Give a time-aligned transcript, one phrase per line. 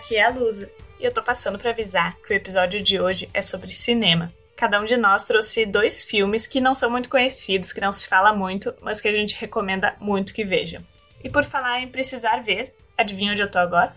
[0.00, 3.28] Aqui é a Lusa e eu tô passando para avisar que o episódio de hoje
[3.34, 4.32] é sobre cinema.
[4.56, 8.08] Cada um de nós trouxe dois filmes que não são muito conhecidos, que não se
[8.08, 10.82] fala muito, mas que a gente recomenda muito que vejam.
[11.22, 13.94] E por falar em precisar ver, adivinha onde eu tô agora?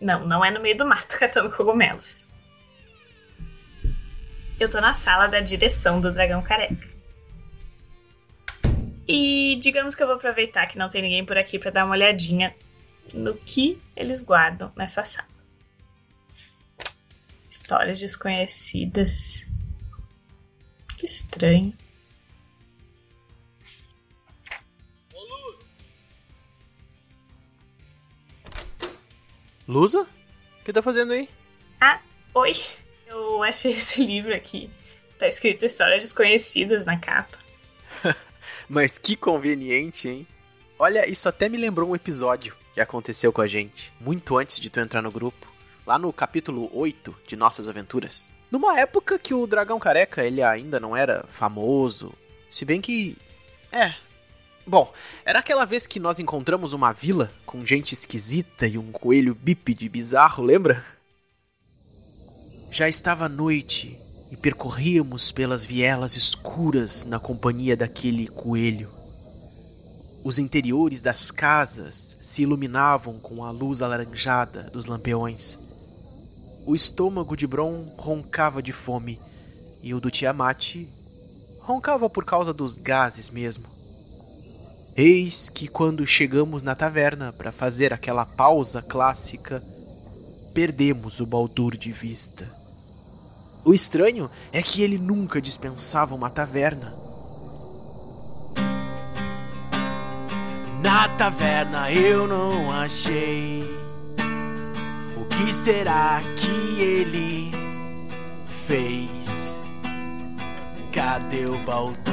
[0.00, 2.26] Não, não é no meio do mato catando cogumelos.
[4.58, 6.99] Eu tô na sala da direção do Dragão Careca.
[9.12, 11.94] E digamos que eu vou aproveitar que não tem ninguém por aqui para dar uma
[11.94, 12.54] olhadinha
[13.12, 15.28] no que eles guardam nessa sala.
[17.50, 19.44] Histórias desconhecidas.
[20.96, 21.76] Que estranho.
[29.66, 30.02] Lusa?
[30.02, 31.28] O que tá fazendo aí?
[31.80, 32.00] Ah,
[32.32, 32.52] oi.
[33.08, 34.70] Eu achei esse livro aqui.
[35.18, 37.39] Tá escrito Histórias Desconhecidas na capa.
[38.72, 40.24] Mas que conveniente, hein?
[40.78, 44.70] Olha, isso até me lembrou um episódio que aconteceu com a gente, muito antes de
[44.70, 45.48] tu entrar no grupo,
[45.84, 48.30] lá no capítulo 8 de Nossas Aventuras.
[48.48, 52.14] Numa época que o Dragão Careca ele ainda não era famoso,
[52.48, 53.18] se bem que.
[53.72, 53.92] É.
[54.64, 59.34] Bom, era aquela vez que nós encontramos uma vila com gente esquisita e um coelho
[59.34, 60.84] bípede bizarro, lembra?
[62.70, 63.98] Já estava noite
[64.30, 68.88] e percorríamos pelas vielas escuras na companhia daquele coelho.
[70.22, 75.58] Os interiores das casas se iluminavam com a luz alaranjada dos lampiões.
[76.66, 79.18] O estômago de Bron roncava de fome
[79.82, 80.86] e o do Tiamat
[81.60, 83.64] roncava por causa dos gases mesmo.
[84.94, 89.62] Eis que quando chegamos na taverna para fazer aquela pausa clássica,
[90.52, 92.59] perdemos o Baldur de vista.
[93.64, 96.94] O estranho é que ele nunca dispensava uma taverna.
[100.82, 103.62] Na taverna eu não achei.
[105.16, 107.52] O que será que ele
[108.66, 109.10] fez?
[110.92, 112.10] Cadê o Baldur?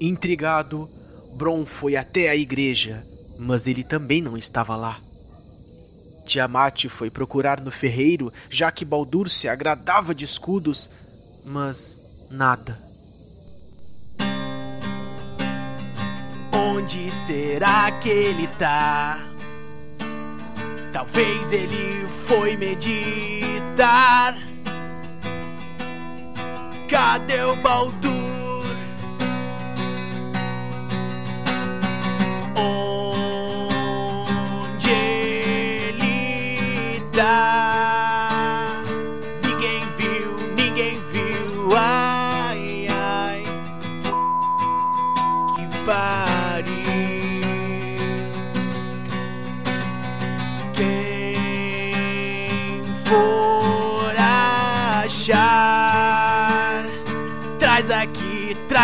[0.00, 0.88] Intrigado,
[1.34, 3.04] Bron foi até a igreja,
[3.38, 5.00] mas ele também não estava lá.
[6.28, 10.90] Tiamat foi procurar no ferreiro, já que Baldur se agradava de escudos,
[11.44, 12.00] mas
[12.30, 12.78] nada.
[16.52, 19.26] Onde será que ele tá?
[20.92, 24.36] Talvez ele foi meditar.
[26.88, 28.18] Cadê o Baldur?
[32.54, 32.87] Onde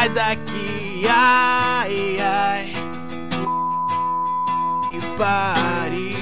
[0.05, 1.07] traz aqui.
[1.09, 2.73] Ai, ai.
[4.91, 6.15] Que pariu.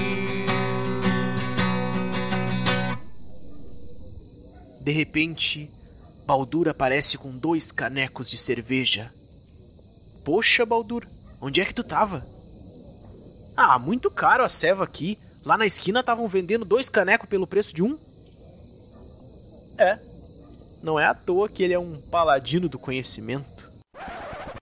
[4.81, 5.69] De repente,
[6.25, 9.11] Baldur aparece com dois canecos de cerveja.
[10.23, 11.05] Poxa, Baldur,
[11.41, 12.25] onde é que tu tava?
[13.55, 15.17] Ah, muito caro a ceva aqui.
[15.45, 17.97] Lá na esquina estavam vendendo dois canecos pelo preço de um.
[19.77, 19.99] É.
[20.81, 23.72] Não é à toa que ele é um paladino do conhecimento.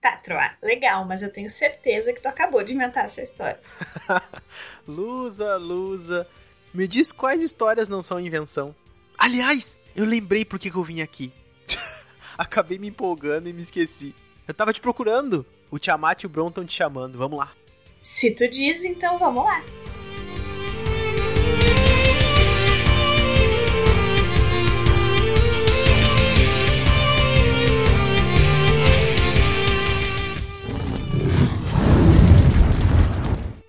[0.02, 3.60] Tá, Troa, legal, mas eu tenho certeza que tu acabou de inventar essa história.
[4.86, 6.26] Lusa, Lusa,
[6.74, 8.74] me diz quais histórias não são invenção.
[9.16, 11.32] Aliás, eu lembrei por que que eu vim aqui.
[12.36, 14.12] Acabei me empolgando e me esqueci.
[14.48, 15.46] Eu tava te procurando.
[15.70, 17.16] O Tiamat e o Bron estão te chamando.
[17.16, 17.52] Vamos lá.
[18.02, 19.62] Se tu diz, então vamos lá.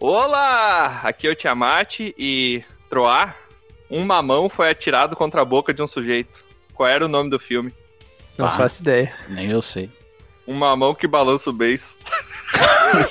[0.06, 1.00] Olá!
[1.06, 3.38] Aqui é o Tiamat e Troar.
[3.90, 6.44] Um mamão foi atirado contra a boca de um sujeito.
[6.74, 7.74] Qual era o nome do filme?
[8.38, 8.58] Não Ah.
[8.58, 9.14] faço ideia.
[9.30, 9.90] Nem eu sei.
[10.46, 11.96] Um mamão que balança o beiço.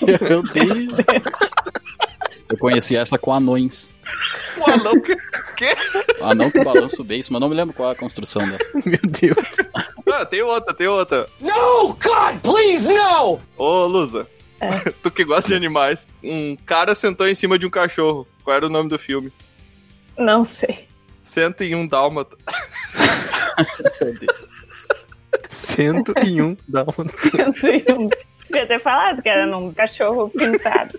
[0.02, 0.98] Meu Deus.
[2.50, 3.90] Eu conheci essa com anões.
[4.58, 5.16] O anão que.
[5.56, 5.74] que?
[6.22, 8.70] Anão que balança o beiço, mas não me lembro qual é a construção dessa.
[8.84, 9.56] Meu Deus.
[10.12, 11.26] Ah, tem outra, tem outra.
[11.40, 13.40] No, God, please, no!
[13.56, 14.28] Ô, Lusa.
[15.02, 16.06] Tu que gosta de animais.
[16.22, 18.26] Um cara sentou em cima de um cachorro.
[18.44, 19.32] Qual era o nome do filme?
[20.18, 20.86] Não sei.
[21.22, 22.36] Cento e um dálmata.
[24.00, 24.44] Meu Deus.
[25.48, 27.30] 101 Dálmatas.
[28.50, 30.98] Devia ter falado que era num cachorro pintado.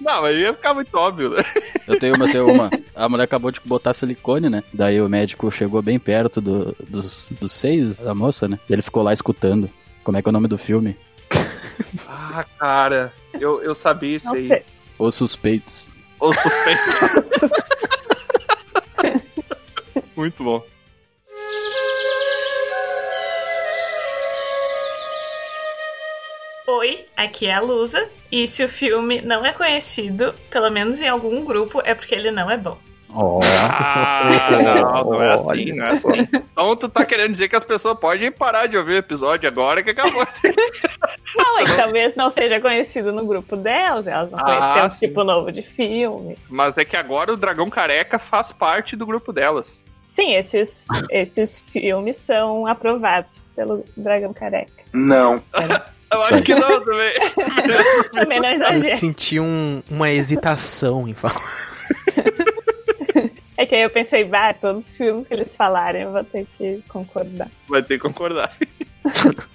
[0.00, 1.42] Não, mas ia ficar muito óbvio, né?
[1.86, 2.70] Eu tenho uma, eu tenho uma.
[2.94, 4.62] A mulher acabou de botar silicone, né?
[4.72, 8.58] Daí o médico chegou bem perto do- dos, dos seios da moça, né?
[8.68, 9.68] E ele ficou lá escutando.
[10.02, 10.96] Como é que é o nome do filme?
[12.06, 14.48] Ah, cara, eu, eu sabia isso Não aí.
[14.48, 14.64] sei.
[14.98, 15.90] Os Suspeitos.
[16.20, 16.80] O suspeito.
[20.14, 20.62] muito bom.
[26.66, 28.08] Oi, aqui é a Lusa.
[28.30, 32.30] E se o filme não é conhecido, pelo menos em algum grupo, é porque ele
[32.30, 32.78] não é bom.
[33.12, 33.40] Ó.
[33.44, 36.08] Ah, não, não é assim, não é assim.
[36.32, 39.82] Então tu tá querendo dizer que as pessoas podem parar de ouvir o episódio agora
[39.82, 40.24] que acabou.
[41.36, 44.88] Não, é que talvez não seja conhecido no grupo delas, elas não Ah, conheceram um
[44.90, 46.36] tipo novo de filme.
[46.48, 49.84] Mas é que agora o Dragão Careca faz parte do grupo delas.
[50.08, 54.72] Sim, esses, esses filmes são aprovados pelo Dragão Careca.
[54.92, 55.42] Não.
[56.12, 57.12] Eu Isso acho que não também.
[58.12, 58.98] Também não Eu exagero.
[58.98, 61.40] senti um- uma hesitação em falar.
[63.70, 66.82] Que aí eu pensei, bah, todos os filmes que eles falarem eu vou ter que
[66.88, 67.48] concordar.
[67.68, 68.52] Vai ter que concordar.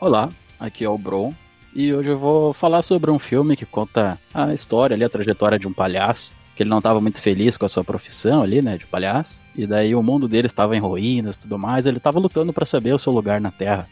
[0.00, 1.34] Olá, aqui é o Bron.
[1.74, 5.58] E hoje eu vou falar sobre um filme que conta a história ali, a trajetória
[5.58, 6.32] de um palhaço.
[6.56, 9.38] Que ele não estava muito feliz com a sua profissão ali, né, de palhaço.
[9.54, 11.84] E daí o mundo dele estava em ruínas e tudo mais.
[11.84, 13.86] Ele estava lutando para saber o seu lugar na Terra.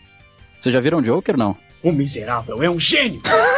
[0.58, 1.58] Vocês já viram Joker, não?
[1.82, 3.20] O miserável é um gênio.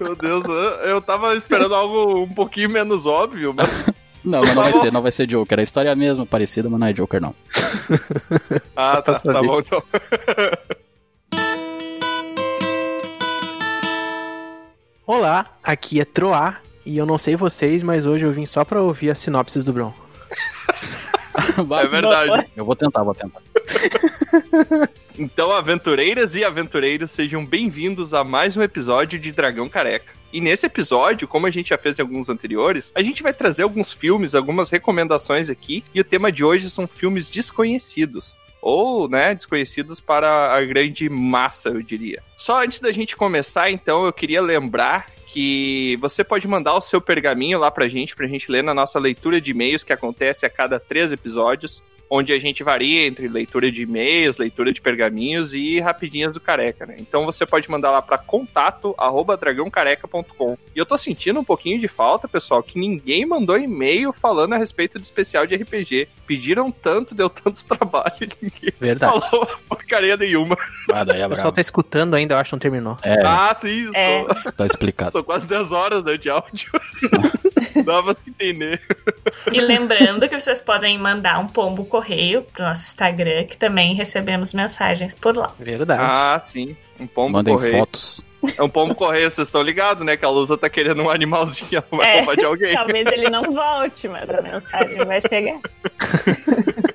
[0.00, 0.44] Meu Deus,
[0.84, 3.86] eu, tava esperando algo um pouquinho menos óbvio, mas.
[4.24, 5.60] Não, mas não vai ser, não vai ser Joker.
[5.60, 7.34] A história é a mesma, parecida, mas não é Joker, não.
[8.76, 9.82] Ah, tá, tá bom então.
[15.06, 16.58] Olá, aqui é Troá.
[16.84, 19.72] E eu não sei vocês, mas hoje eu vim só pra ouvir as sinopses do
[19.72, 19.94] Bron.
[21.56, 22.48] É verdade.
[22.56, 23.40] Eu vou tentar, vou tentar.
[25.20, 30.12] Então, aventureiras e aventureiros, sejam bem-vindos a mais um episódio de Dragão Careca.
[30.32, 33.64] E nesse episódio, como a gente já fez em alguns anteriores, a gente vai trazer
[33.64, 38.36] alguns filmes, algumas recomendações aqui, e o tema de hoje são filmes desconhecidos.
[38.62, 42.22] Ou, né, desconhecidos para a grande massa, eu diria.
[42.36, 47.00] Só antes da gente começar, então, eu queria lembrar que você pode mandar o seu
[47.00, 50.50] pergaminho lá pra gente, pra gente ler na nossa leitura de e-mails que acontece a
[50.50, 55.78] cada três episódios onde a gente varia entre leitura de e-mails, leitura de pergaminhos e
[55.78, 56.96] rapidinhas do careca, né?
[56.98, 60.56] Então você pode mandar lá para contato arroba dragãocareca.com.
[60.74, 64.56] E eu tô sentindo um pouquinho de falta, pessoal, que ninguém mandou e-mail falando a
[64.56, 66.08] respeito do especial de RPG.
[66.26, 69.20] Pediram tanto, deu tantos trabalhos, ninguém Verdade.
[69.28, 70.56] falou porcaria nenhuma.
[70.90, 72.96] Ah, daí é O pessoal tá escutando ainda, eu acho que não terminou.
[73.02, 74.24] É, Ah, sim, É.
[74.24, 75.10] tô- tá explicado.
[75.18, 76.70] são quase 10 horas né, de áudio.
[77.84, 78.80] Pra se entender.
[79.52, 84.52] E lembrando que vocês podem mandar um pombo correio pro nosso Instagram, que também recebemos
[84.52, 85.54] mensagens por lá.
[85.58, 86.00] Verdade.
[86.02, 86.76] Ah, sim.
[86.98, 87.78] Um pombo Mandem correio.
[87.78, 88.24] fotos.
[88.56, 90.16] É um pombo correio, vocês estão ligados, né?
[90.16, 92.16] Que a Lusa tá querendo um animalzinho, ela vai É.
[92.18, 92.74] roubar de alguém.
[92.74, 95.58] Talvez ele não volte, mas a mensagem vai chegar.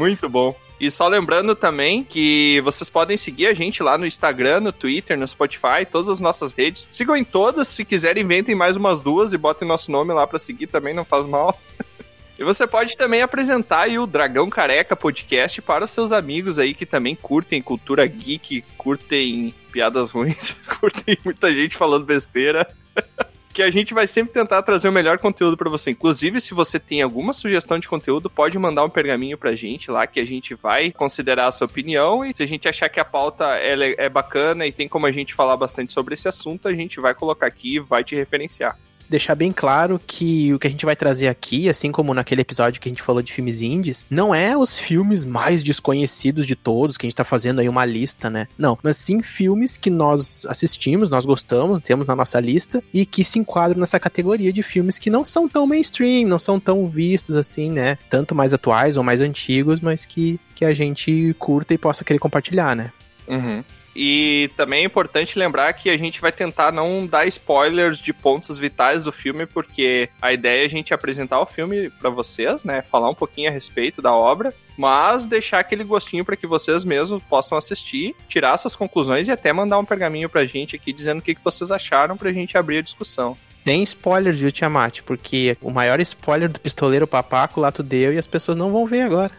[0.00, 0.56] Muito bom.
[0.80, 5.18] E só lembrando também que vocês podem seguir a gente lá no Instagram, no Twitter,
[5.18, 6.88] no Spotify, todas as nossas redes.
[6.90, 10.38] Sigam em todas, se quiserem, inventem mais umas duas e botem nosso nome lá pra
[10.38, 11.60] seguir também, não faz mal.
[12.38, 16.72] E você pode também apresentar aí o Dragão Careca Podcast para os seus amigos aí
[16.72, 22.66] que também curtem cultura geek, curtem piadas ruins, curtem muita gente falando besteira.
[23.60, 25.90] que a gente vai sempre tentar trazer o melhor conteúdo pra você.
[25.90, 30.06] Inclusive, se você tem alguma sugestão de conteúdo, pode mandar um pergaminho pra gente lá,
[30.06, 32.24] que a gente vai considerar a sua opinião.
[32.24, 35.12] E se a gente achar que a pauta é, é bacana e tem como a
[35.12, 38.78] gente falar bastante sobre esse assunto, a gente vai colocar aqui e vai te referenciar.
[39.10, 42.80] Deixar bem claro que o que a gente vai trazer aqui, assim como naquele episódio
[42.80, 46.96] que a gente falou de filmes indies, não é os filmes mais desconhecidos de todos,
[46.96, 48.46] que a gente tá fazendo aí uma lista, né?
[48.56, 53.24] Não, mas sim filmes que nós assistimos, nós gostamos, temos na nossa lista e que
[53.24, 57.34] se enquadram nessa categoria de filmes que não são tão mainstream, não são tão vistos
[57.34, 57.98] assim, né?
[58.08, 62.20] Tanto mais atuais ou mais antigos, mas que, que a gente curta e possa querer
[62.20, 62.92] compartilhar, né?
[63.26, 63.64] Uhum.
[63.94, 68.58] E também é importante lembrar que a gente vai tentar não dar spoilers de pontos
[68.58, 72.82] vitais do filme, porque a ideia é a gente apresentar o filme pra vocês, né?
[72.82, 77.22] Falar um pouquinho a respeito da obra, mas deixar aquele gostinho pra que vocês mesmos
[77.24, 81.22] possam assistir, tirar suas conclusões e até mandar um pergaminho pra gente aqui dizendo o
[81.22, 83.36] que que vocês acharam pra gente abrir a discussão.
[83.64, 85.02] Sem spoilers, viu, Tiamat?
[85.02, 88.86] Porque o maior spoiler do pistoleiro papaco lá tu deu e as pessoas não vão
[88.86, 89.32] ver agora.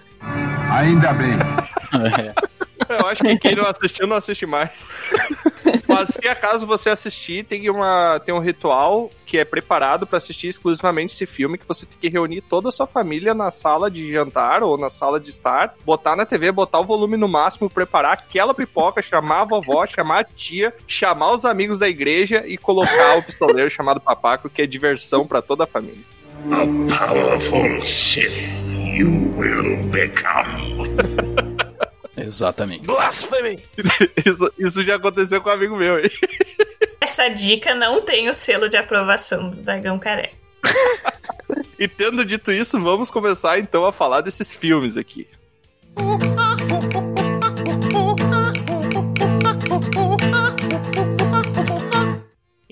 [0.70, 1.34] Ainda bem.
[1.34, 2.62] É.
[3.00, 4.88] Eu acho que quem não assistiu não assiste mais.
[5.88, 10.48] Mas se acaso você assistir, tem, uma, tem um ritual que é preparado para assistir
[10.48, 14.12] exclusivamente esse filme, que você tem que reunir toda a sua família na sala de
[14.12, 18.13] jantar ou na sala de estar, botar na TV, botar o volume no máximo, preparar
[18.13, 23.17] aquela pipoca, chamar a vovó, chamar a tia, chamar os amigos da igreja e colocar
[23.17, 26.03] o pistoleiro chamado Papaco, que é diversão para toda a família.
[26.50, 26.65] A
[26.98, 28.71] powerful Sith
[29.01, 31.38] you will become.
[32.21, 32.85] Exatamente.
[32.85, 33.63] Blasphemy!
[34.25, 36.09] Isso, isso já aconteceu com um amigo meu, hein?
[37.01, 40.35] Essa dica não tem o selo de aprovação do Dragão Careca.
[41.77, 45.27] E tendo dito isso, vamos começar então a falar desses filmes aqui.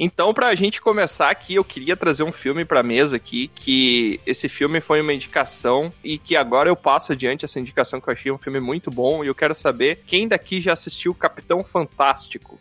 [0.01, 4.47] Então, pra gente começar aqui, eu queria trazer um filme pra mesa aqui, que esse
[4.47, 8.31] filme foi uma indicação e que agora eu passo adiante essa indicação que eu achei
[8.31, 12.57] um filme muito bom e eu quero saber quem daqui já assistiu Capitão Fantástico.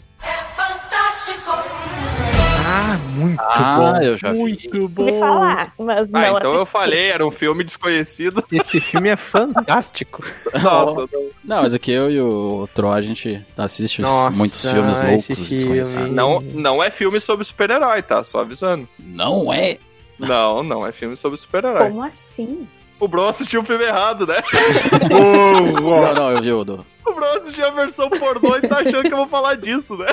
[2.70, 3.96] Ah, muito Ah, bom.
[4.02, 4.38] eu já vi.
[4.38, 5.04] Muito bom.
[5.06, 6.70] Me falar, mas não Ah, então eu assisti.
[6.72, 8.44] falei, era um filme desconhecido.
[8.52, 10.22] Esse filme é fantástico.
[10.62, 15.00] Nossa, não, Não, mas aqui eu e o Tro, a gente assiste Nossa, muitos filmes
[15.00, 15.48] loucos e filme.
[15.54, 16.14] desconhecidos.
[16.16, 18.22] não, não é filme sobre super-herói, tá?
[18.22, 18.86] Só avisando.
[18.98, 19.78] Não é?
[20.18, 21.88] Não, não é filme sobre super-herói.
[21.88, 22.68] Como assim?
[23.00, 24.36] O Bro assistiu o filme errado, né?
[25.08, 26.84] Não, não, eu vi o do...
[27.06, 30.06] O Bro assistiu a versão pornô e tá achando que eu vou falar disso, né?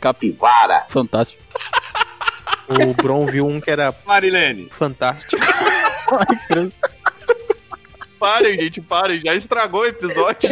[0.00, 0.84] Capivara.
[0.88, 1.42] Fantástico.
[2.68, 4.68] O Bron viu um que era Marilene.
[4.70, 5.36] fantástico.
[8.18, 9.20] Parem, gente, parem.
[9.20, 10.50] Já estragou o episódio.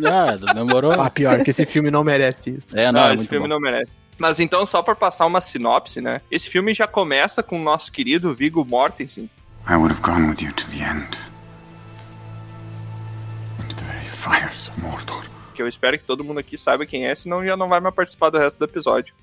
[0.00, 0.92] Já, demorou.
[0.92, 2.78] Ah, pior que esse filme não merece isso.
[2.78, 3.54] É, não, Não, é esse muito filme bom.
[3.54, 3.90] não merece.
[4.18, 6.20] Mas então, só pra passar uma sinopse, né?
[6.30, 9.30] Esse filme já começa com o nosso querido Viggo Mortensen.
[9.68, 11.08] I would have gone with you to the end.
[13.62, 15.24] Into the very fires of Mordor.
[15.56, 17.94] Que eu espero que todo mundo aqui saiba quem é, senão já não vai mais
[17.94, 19.14] participar do resto do episódio.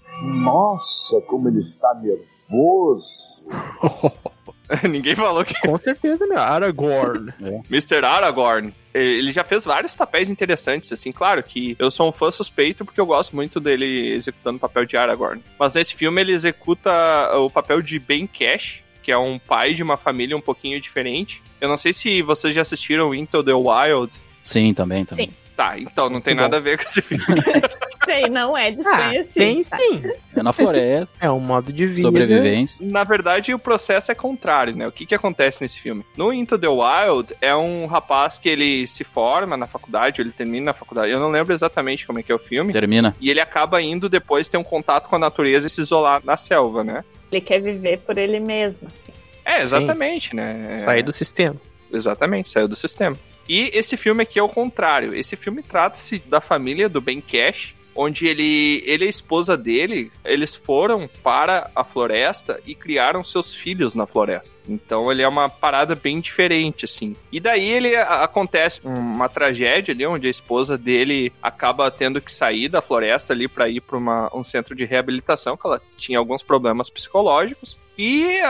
[0.43, 3.47] Nossa, como ele está nervoso.
[4.89, 6.35] Ninguém falou que Com certeza, né?
[6.35, 7.31] Aragorn.
[7.69, 8.03] Mr.
[8.03, 12.83] Aragorn, ele já fez vários papéis interessantes, assim, claro que eu sou um fã suspeito
[12.83, 15.43] porque eu gosto muito dele executando o papel de Aragorn.
[15.59, 16.91] Mas nesse filme ele executa
[17.37, 21.43] o papel de Ben Cash, que é um pai de uma família um pouquinho diferente.
[21.61, 24.19] Eu não sei se vocês já assistiram Into the Wild.
[24.41, 25.27] Sim, também, também.
[25.27, 25.42] Sim.
[25.55, 27.23] Tá, então não tem Muito nada a ver com esse filme.
[28.05, 29.33] Sei, não é Ah, desconhecido.
[29.33, 30.03] tem sim.
[30.35, 32.01] É na floresta, É um modo de vida.
[32.01, 32.85] sobrevivência.
[32.85, 34.85] Na verdade, o processo é contrário, né?
[34.87, 36.03] O que que acontece nesse filme?
[36.17, 40.65] No Into the Wild, é um rapaz que ele se forma na faculdade, ele termina
[40.67, 41.11] na faculdade.
[41.11, 42.73] Eu não lembro exatamente como é que é o filme.
[42.73, 43.15] Termina.
[43.21, 46.35] E ele acaba indo depois ter um contato com a natureza e se isolar na
[46.35, 47.05] selva, né?
[47.31, 49.13] Ele quer viver por ele mesmo, assim.
[49.45, 50.75] É, exatamente, né?
[50.77, 51.55] Sair do sistema.
[51.91, 53.17] Exatamente, saiu do sistema.
[53.47, 55.13] E esse filme aqui é o contrário.
[55.15, 60.11] Esse filme trata-se da família do Ben Cash, onde ele, ele e a esposa dele,
[60.25, 64.57] eles foram para a floresta e criaram seus filhos na floresta.
[64.67, 67.15] Então ele é uma parada bem diferente, assim.
[67.31, 72.67] E daí ele acontece uma tragédia ali, onde a esposa dele acaba tendo que sair
[72.67, 73.97] da floresta ali para ir para
[74.33, 77.77] um centro de reabilitação, que ela tinha alguns problemas psicológicos.
[77.95, 78.49] E a-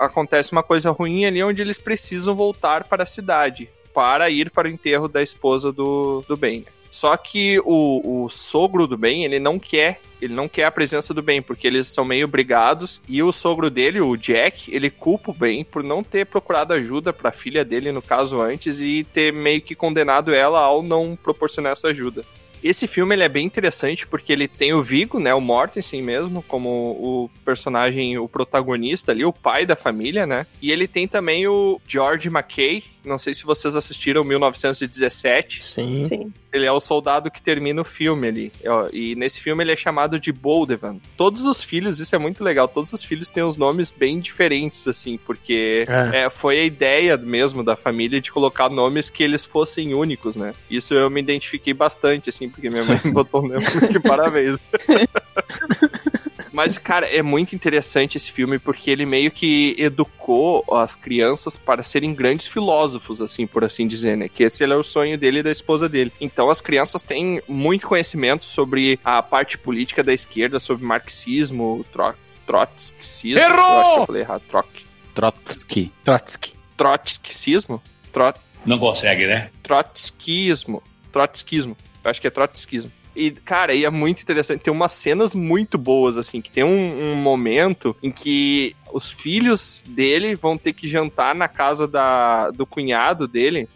[0.00, 4.50] a- acontece uma coisa ruim ali, onde eles precisam voltar para a cidade para ir
[4.50, 6.64] para o enterro da esposa do, do Ben.
[6.90, 11.14] Só que o, o sogro do Ben, ele não quer, ele não quer a presença
[11.14, 15.30] do Ben, porque eles são meio brigados, e o sogro dele, o Jack, ele culpa
[15.30, 19.04] o Ben por não ter procurado ajuda para a filha dele, no caso, antes, e
[19.04, 22.24] ter meio que condenado ela ao não proporcionar essa ajuda.
[22.62, 26.42] Esse filme ele é bem interessante porque ele tem o Vigo, né, o Mortensen mesmo,
[26.42, 30.46] como o personagem, o protagonista ali, o pai da família, né?
[30.60, 35.64] E ele tem também o George McKay, não sei se vocês assistiram 1917.
[35.64, 36.04] Sim.
[36.06, 36.32] Sim.
[36.52, 38.52] Ele é o soldado que termina o filme ali.
[38.92, 40.96] E nesse filme ele é chamado de Boldevan.
[41.16, 44.86] Todos os filhos, isso é muito legal, todos os filhos têm os nomes bem diferentes,
[44.88, 46.24] assim, porque É.
[46.24, 50.52] é, foi a ideia mesmo da família de colocar nomes que eles fossem únicos, né?
[50.68, 53.64] Isso eu me identifiquei bastante, assim, porque minha mãe botou o nome.
[53.92, 54.56] Que parabéns.
[56.60, 61.82] Mas, cara, é muito interessante esse filme porque ele meio que educou as crianças para
[61.82, 64.28] serem grandes filósofos, assim, por assim dizer, né?
[64.28, 66.12] Que esse era o sonho dele e da esposa dele.
[66.20, 72.12] Então, as crianças têm muito conhecimento sobre a parte política da esquerda, sobre marxismo, tro
[72.46, 73.40] trotskismo.
[73.40, 73.56] Errou!
[73.56, 74.42] Eu acho que eu falei errado.
[74.50, 74.66] Troc
[75.14, 75.92] Trotsky.
[76.04, 76.52] Trotsky.
[76.76, 77.82] trotskismo?
[78.12, 79.48] Trot Não consegue, né?
[79.62, 80.82] trotskismo.
[81.10, 81.74] Trotskismo.
[82.04, 82.92] Eu acho que é trotskismo.
[83.20, 84.62] E, cara, e é muito interessante.
[84.62, 89.84] Tem umas cenas muito boas, assim, que tem um, um momento em que os filhos
[89.86, 93.68] dele vão ter que jantar na casa da, do cunhado dele.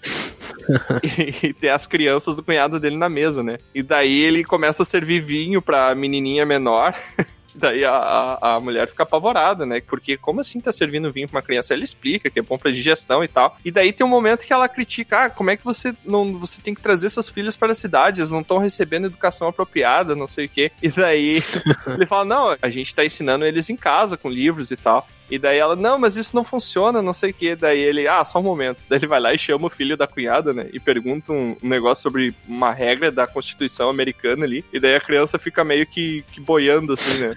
[1.05, 3.59] e, e tem as crianças do cunhado dele na mesa, né?
[3.75, 6.95] E daí ele começa a servir vinho pra menininha menor.
[7.55, 9.81] Daí a, a, a, mulher fica apavorada, né?
[9.81, 11.73] Porque como assim tá servindo vinho pra uma criança?
[11.73, 13.57] Ela explica que é bom pra digestão e tal.
[13.65, 16.61] E daí tem um momento que ela critica, ah, como é que você não você
[16.61, 18.21] tem que trazer seus filhos para a cidade?
[18.21, 20.73] Eles não estão recebendo educação apropriada, não sei o quê.
[20.83, 21.43] E daí
[21.87, 25.07] ele fala, não, a gente tá ensinando eles em casa com livros e tal.
[25.31, 27.57] E daí ela, não, mas isso não funciona, não sei o que.
[27.57, 28.85] Daí ele, ah, só um momento.
[28.88, 30.69] Daí ele vai lá e chama o filho da cunhada, né?
[30.73, 34.64] E pergunta um, um negócio sobre uma regra da Constituição americana ali.
[34.73, 37.35] E daí a criança fica meio que, que boiando, assim, né?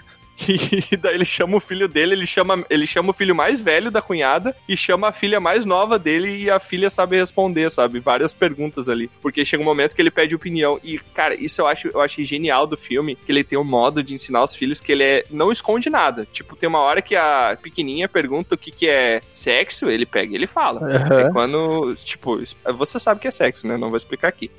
[0.92, 3.90] E daí ele chama o filho dele, ele chama, ele chama o filho mais velho
[3.90, 8.00] da cunhada e chama a filha mais nova dele e a filha sabe responder, sabe?
[8.00, 9.10] Várias perguntas ali.
[9.22, 10.80] Porque chega um momento que ele pede opinião.
[10.84, 14.04] E, cara, isso eu acho eu achei genial do filme, que ele tem um modo
[14.04, 16.28] de ensinar os filhos que ele é, não esconde nada.
[16.32, 20.32] Tipo, tem uma hora que a pequenininha pergunta o que, que é sexo, ele pega
[20.32, 20.82] e ele fala.
[20.82, 21.20] Uhum.
[21.20, 22.40] É quando, tipo,
[22.76, 23.78] você sabe que é sexo, né?
[23.78, 24.52] Não vou explicar aqui.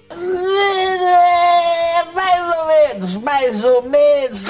[2.15, 4.45] Mais ou menos, mais ou menos.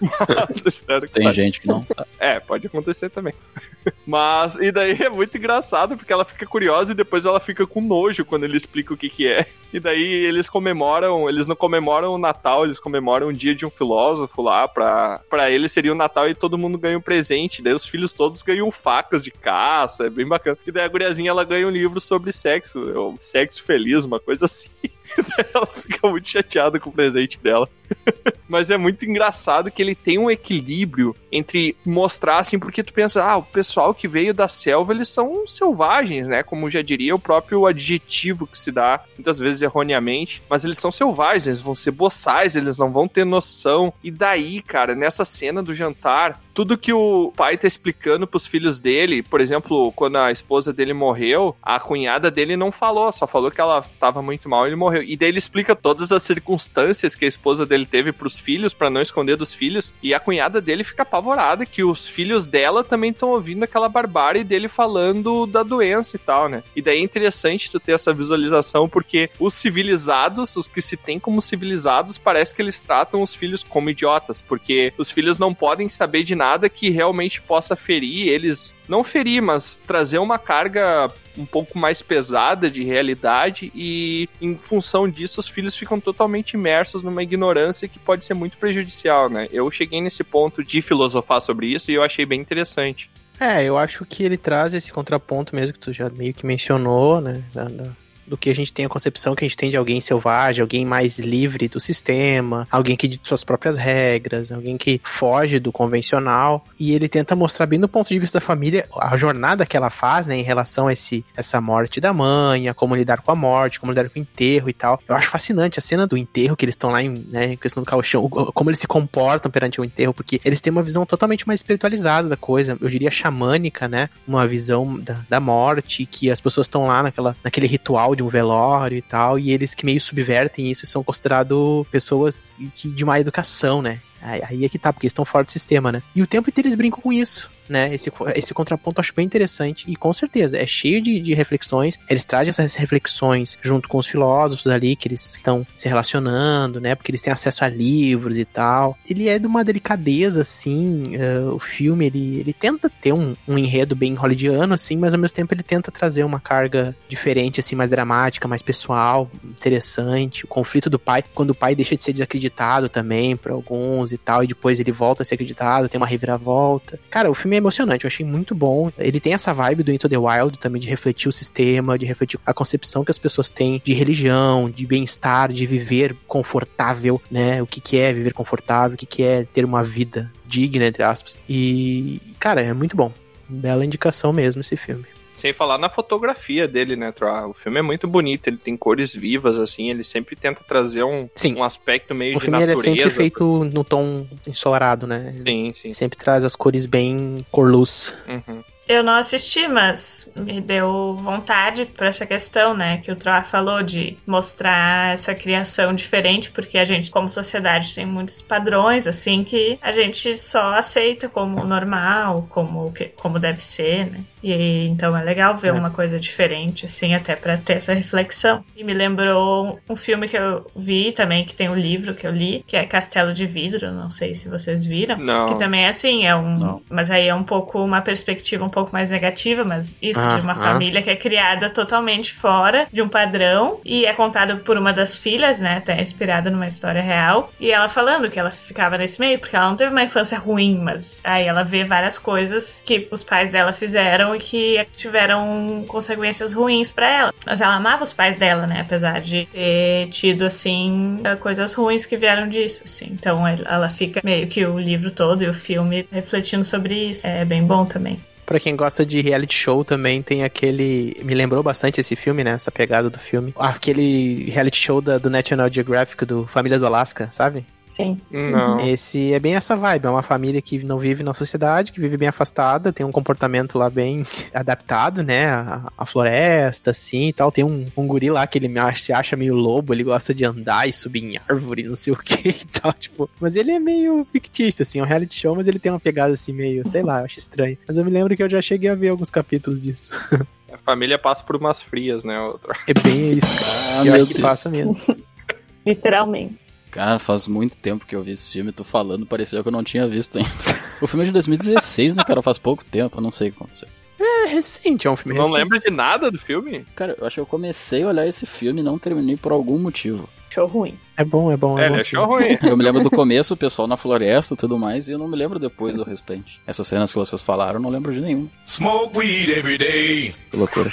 [0.00, 1.34] Mas, espero que Tem sabe.
[1.36, 2.08] gente que não sabe.
[2.18, 3.34] É, pode acontecer também.
[4.06, 7.80] Mas, e daí é muito engraçado, porque ela fica curiosa e depois ela fica com
[7.80, 9.46] nojo quando ele explica o que que é.
[9.72, 13.70] E daí eles comemoram, eles não comemoram o Natal, eles comemoram o dia de um
[13.70, 17.62] filósofo lá, pra, pra eles seria o Natal e todo mundo ganha um presente.
[17.62, 20.56] Daí os filhos todos ganham facas de caça, é bem bacana.
[20.66, 24.44] E daí a guriazinha, ela ganha um livro sobre sexo, ou sexo feliz, uma coisa
[24.46, 24.68] assim.
[25.54, 27.68] ela fica muito chateada com o presente dela.
[28.48, 33.22] Mas é muito engraçado que ele tem um equilíbrio entre mostrar assim, porque tu pensa,
[33.22, 36.42] ah, o pessoal que veio da selva, eles são selvagens, né?
[36.42, 40.90] Como já diria o próprio adjetivo que se dá, muitas vezes erroneamente, mas eles são
[40.90, 43.92] selvagens, eles vão ser boçais, eles não vão ter noção.
[44.02, 48.80] E daí, cara, nessa cena do jantar, tudo que o pai tá explicando pros filhos
[48.80, 53.50] dele, por exemplo, quando a esposa dele morreu, a cunhada dele não falou, só falou
[53.50, 55.02] que ela tava muito mal e ele morreu.
[55.02, 58.90] E daí ele explica todas as circunstâncias que a esposa dele teve pros filhos, para
[58.90, 63.10] não esconder dos filhos, e a cunhada dele fica apavorada que os filhos dela também
[63.10, 66.62] estão ouvindo aquela barbárie dele falando da doença e tal, né?
[66.74, 71.18] E daí é interessante tu ter essa visualização, porque os civilizados, os que se tem
[71.18, 75.88] como civilizados, parece que eles tratam os filhos como idiotas, porque os filhos não podem
[75.88, 78.74] saber de nada que realmente possa ferir eles.
[78.88, 85.08] Não ferir, mas trazer uma carga um pouco mais pesada de realidade e em função
[85.08, 89.48] disso os filhos ficam totalmente imersos numa ignorância que pode ser muito prejudicial, né?
[89.52, 93.10] Eu cheguei nesse ponto de filosofar sobre isso e eu achei bem interessante.
[93.40, 97.20] É, eu acho que ele traz esse contraponto mesmo que tu já meio que mencionou,
[97.20, 97.44] né?
[97.54, 97.90] Da, da,
[98.28, 100.84] do que a gente tem a concepção que a gente tem de alguém selvagem, alguém
[100.84, 106.64] mais livre do sistema, alguém que de suas próprias regras, alguém que foge do convencional.
[106.78, 109.90] E ele tenta mostrar bem do ponto de vista da família a jornada que ela
[109.90, 113.34] faz, né, em relação a esse, essa morte da mãe, a como lidar com a
[113.34, 115.00] morte, como lidar com o enterro e tal.
[115.08, 117.82] Eu acho fascinante a cena do enterro que eles estão lá em, né, em questão
[117.82, 121.46] do caixão, como eles se comportam perante o enterro, porque eles têm uma visão totalmente
[121.46, 126.40] mais espiritualizada da coisa, eu diria xamânica, né, uma visão da, da morte, que as
[126.40, 130.00] pessoas estão lá naquela, naquele ritual de um velório e tal, e eles que meio
[130.00, 134.00] subvertem isso são considerados pessoas que de má educação, né?
[134.20, 136.02] Aí é que tá, porque eles estão fora do sistema, né?
[136.14, 137.94] E o tempo inteiro eles brincam com isso né?
[137.94, 141.98] Esse, esse contraponto eu acho bem interessante e com certeza é cheio de, de reflexões.
[142.08, 146.94] Eles trazem essas reflexões junto com os filósofos ali que eles estão se relacionando, né?
[146.94, 148.96] Porque eles têm acesso a livros e tal.
[149.08, 151.16] Ele é de uma delicadeza, assim.
[151.16, 155.20] Uh, o filme ele, ele tenta ter um, um enredo bem hollywoodiano, assim, mas ao
[155.20, 160.44] mesmo tempo ele tenta trazer uma carga diferente, assim, mais dramática, mais pessoal, interessante.
[160.44, 164.18] O conflito do pai, quando o pai deixa de ser desacreditado também para alguns e
[164.18, 166.98] tal, e depois ele volta a ser acreditado, tem uma reviravolta.
[167.10, 168.90] Cara, o filme emocionante, eu achei muito bom.
[168.98, 172.38] Ele tem essa vibe do Into the Wild também, de refletir o sistema, de refletir
[172.44, 177.62] a concepção que as pessoas têm de religião, de bem-estar, de viver confortável, né?
[177.62, 181.02] O que, que é viver confortável, o que, que é ter uma vida digna, entre
[181.02, 181.36] aspas.
[181.48, 183.12] E, cara, é muito bom.
[183.48, 185.04] Bela indicação mesmo esse filme.
[185.38, 187.46] Sem falar na fotografia dele, né, Troa?
[187.46, 191.28] O filme é muito bonito, ele tem cores vivas, assim, ele sempre tenta trazer um,
[191.32, 191.54] sim.
[191.54, 192.80] um aspecto meio o de filme natureza.
[192.80, 195.32] é sempre feito no tom ensolarado, né?
[195.32, 195.94] Sim, sim.
[195.94, 198.12] Sempre traz as cores bem cor luz.
[198.26, 198.64] Uhum.
[198.88, 202.98] Eu não assisti, mas me deu vontade para essa questão, né?
[202.98, 208.06] Que o Troa falou de mostrar essa criação diferente, porque a gente, como sociedade, tem
[208.06, 214.24] muitos padrões, assim, que a gente só aceita como normal, como, como deve ser, né?
[214.42, 215.72] E então é legal ver é.
[215.72, 218.64] uma coisa diferente, assim, até para ter essa reflexão.
[218.76, 222.30] E me lembrou um filme que eu vi também, que tem um livro que eu
[222.30, 225.18] li, que é Castelo de Vidro, não sei se vocês viram.
[225.18, 225.46] Não.
[225.48, 226.58] Que também é assim, é um.
[226.58, 226.82] Não.
[226.88, 230.40] Mas aí é um pouco uma perspectiva um pouco mais negativa, mas isso Ah, de
[230.40, 230.56] uma ah.
[230.56, 235.18] família que é criada totalmente fora de um padrão e é contado por uma das
[235.18, 235.78] filhas, né?
[235.78, 237.50] Até inspirada numa história real.
[237.58, 240.78] E ela falando que ela ficava nesse meio porque ela não teve uma infância ruim,
[240.78, 246.52] mas aí ela vê várias coisas que os pais dela fizeram e que tiveram consequências
[246.52, 247.34] ruins pra ela.
[247.44, 248.80] Mas ela amava os pais dela, né?
[248.80, 253.08] Apesar de ter tido, assim, coisas ruins que vieram disso, assim.
[253.12, 257.26] Então ela fica meio que o livro todo e o filme refletindo sobre isso.
[257.26, 258.20] É bem bom também.
[258.48, 261.14] Pra quem gosta de reality show também tem aquele.
[261.22, 262.52] Me lembrou bastante esse filme, né?
[262.52, 263.52] Essa pegada do filme.
[263.58, 267.66] Aquele reality show da- do National Geographic do Família do Alasca, sabe?
[267.88, 268.20] Sim.
[268.30, 268.86] Não.
[268.86, 270.06] Esse é bem essa vibe.
[270.06, 273.78] É uma família que não vive na sociedade, que vive bem afastada, tem um comportamento
[273.78, 275.46] lá bem adaptado, né?
[275.46, 277.50] À, à floresta, assim e tal.
[277.50, 280.34] Tem um, um guri lá que ele me acha- se acha meio lobo, ele gosta
[280.34, 282.92] de andar e subir em árvore, não sei o que e tal.
[282.92, 286.00] Tipo, mas ele é meio fictício, assim, é um reality show, mas ele tem uma
[286.00, 287.78] pegada assim, meio, sei lá, eu acho estranho.
[287.86, 290.10] Mas eu me lembro que eu já cheguei a ver alguns capítulos disso.
[290.70, 292.38] A família passa por umas frias, né?
[292.40, 292.76] Outra.
[292.86, 293.64] É bem isso.
[293.98, 294.42] Ah, Pior meu que Deus.
[294.42, 294.94] passa mesmo.
[295.86, 296.58] Literalmente.
[296.98, 299.84] Cara, faz muito tempo que eu vi esse filme, tu falando, parecia que eu não
[299.84, 300.50] tinha visto ainda.
[301.00, 302.42] O filme é de 2016, né, cara?
[302.42, 303.86] Faz pouco tempo, eu não sei o que aconteceu.
[304.20, 305.62] É recente, é um Tu filme não recente.
[305.62, 306.84] lembra de nada do filme?
[306.96, 309.78] Cara, eu acho que eu comecei a olhar esse filme e não terminei por algum
[309.78, 310.28] motivo.
[310.52, 310.98] Show ruim.
[311.16, 311.78] É bom, é bom.
[311.78, 312.16] É, É, bom, sim.
[312.16, 312.58] ruim.
[312.62, 315.28] Eu me lembro do começo, o pessoal na floresta e tudo mais, e eu não
[315.28, 316.60] me lembro depois do restante.
[316.66, 318.48] Essas cenas que vocês falaram, eu não lembro de nenhuma.
[318.64, 320.34] Smoke weed every day.
[320.50, 320.90] Que loucura.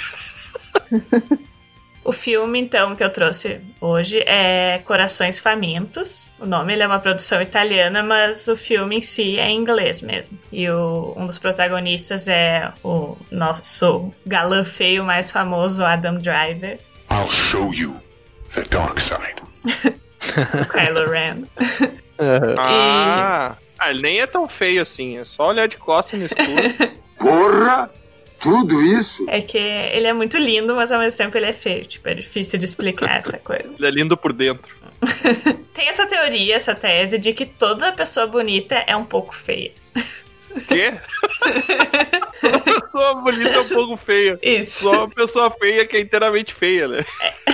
[2.08, 6.30] O filme, então, que eu trouxe hoje é Corações Famintos.
[6.38, 10.00] O nome ele é uma produção italiana, mas o filme em si é em inglês
[10.02, 10.38] mesmo.
[10.52, 16.78] E o- um dos protagonistas é o nosso galã feio mais famoso, Adam Driver,
[17.10, 17.96] I'll show you
[18.54, 19.42] the dark side.
[20.62, 21.42] o Kylo Ren.
[22.20, 22.54] Aham.
[22.58, 25.18] Ah, ah, ele nem é tão feio assim.
[25.18, 26.94] É só olhar de costas no escuro.
[27.18, 27.90] Porra!
[28.40, 29.24] Tudo isso?
[29.28, 31.84] É que ele é muito lindo, mas ao mesmo tempo ele é feio.
[31.84, 33.68] Tipo, é difícil de explicar essa coisa.
[33.78, 34.74] ele é lindo por dentro.
[35.74, 39.72] Tem essa teoria, essa tese de que toda pessoa bonita é um pouco feia.
[40.60, 40.94] Quê?
[42.42, 44.38] uma pessoa bonita é um pouco feia.
[44.42, 44.82] Isso.
[44.84, 47.04] Só uma pessoa feia que é inteiramente feia, né?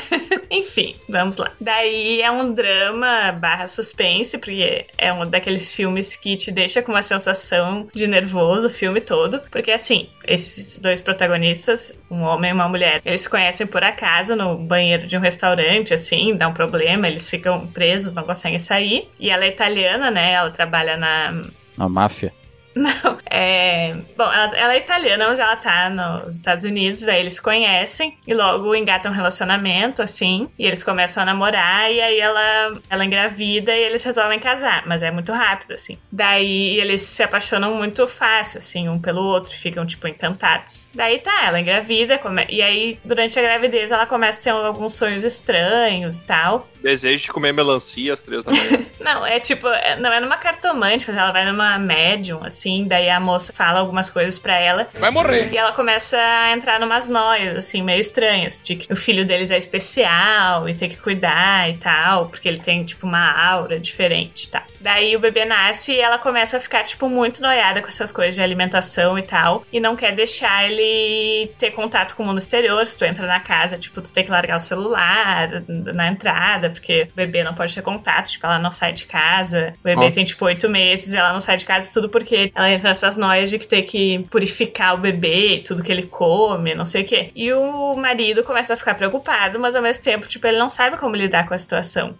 [0.50, 1.52] Enfim, vamos lá.
[1.60, 6.92] Daí é um drama barra suspense, porque é um daqueles filmes que te deixa com
[6.92, 9.40] uma sensação de nervoso o filme todo.
[9.50, 14.36] Porque assim, esses dois protagonistas, um homem e uma mulher, eles se conhecem por acaso
[14.36, 19.08] no banheiro de um restaurante, assim, dá um problema, eles ficam presos, não conseguem sair.
[19.18, 20.32] E ela é italiana, né?
[20.32, 21.42] Ela trabalha na
[21.78, 22.32] A máfia.
[22.76, 23.94] não, é.
[24.16, 28.34] Bom, ela, ela é italiana, mas ela tá nos Estados Unidos, daí eles conhecem e
[28.34, 33.74] logo engatam um relacionamento, assim, e eles começam a namorar, e aí ela, ela engravida
[33.74, 35.98] e eles resolvem casar, mas é muito rápido, assim.
[36.10, 40.88] Daí eles se apaixonam muito fácil, assim, um pelo outro, ficam, tipo, encantados.
[40.94, 42.46] Daí tá, ela engravida, come...
[42.48, 46.68] e aí durante a gravidez ela começa a ter alguns sonhos estranhos e tal.
[46.82, 48.86] Desejo de comer melancia às três da manhã.
[49.00, 53.08] Não, é tipo, é- não é numa cartomante, mas ela vai numa médium, assim, daí
[53.08, 54.88] a moça fala algumas coisas pra ela.
[54.98, 55.50] Vai morrer.
[55.52, 59.50] E ela começa a entrar numas noias, assim, meio estranhas, de que o filho deles
[59.50, 64.48] é especial e tem que cuidar e tal, porque ele tem, tipo, uma aura diferente,
[64.48, 64.64] tá?
[64.80, 68.34] Daí o bebê nasce e ela começa a ficar, tipo, muito noiada com essas coisas
[68.34, 72.84] de alimentação e tal, e não quer deixar ele ter contato com o mundo exterior.
[72.84, 77.08] Se tu entra na casa, tipo, tu tem que largar o celular na entrada, porque
[77.12, 79.74] o bebê não pode ter contato, tipo, ela não sai de casa.
[79.80, 80.12] O bebê Nossa.
[80.12, 83.50] tem, tipo, oito meses, ela não sai de casa, tudo porque ela entra nessas noias
[83.50, 87.30] de que tem que purificar o bebê, tudo que ele come, não sei o quê.
[87.34, 90.96] E o marido começa a ficar preocupado, mas ao mesmo tempo, tipo, ele não sabe
[90.96, 92.14] como lidar com a situação.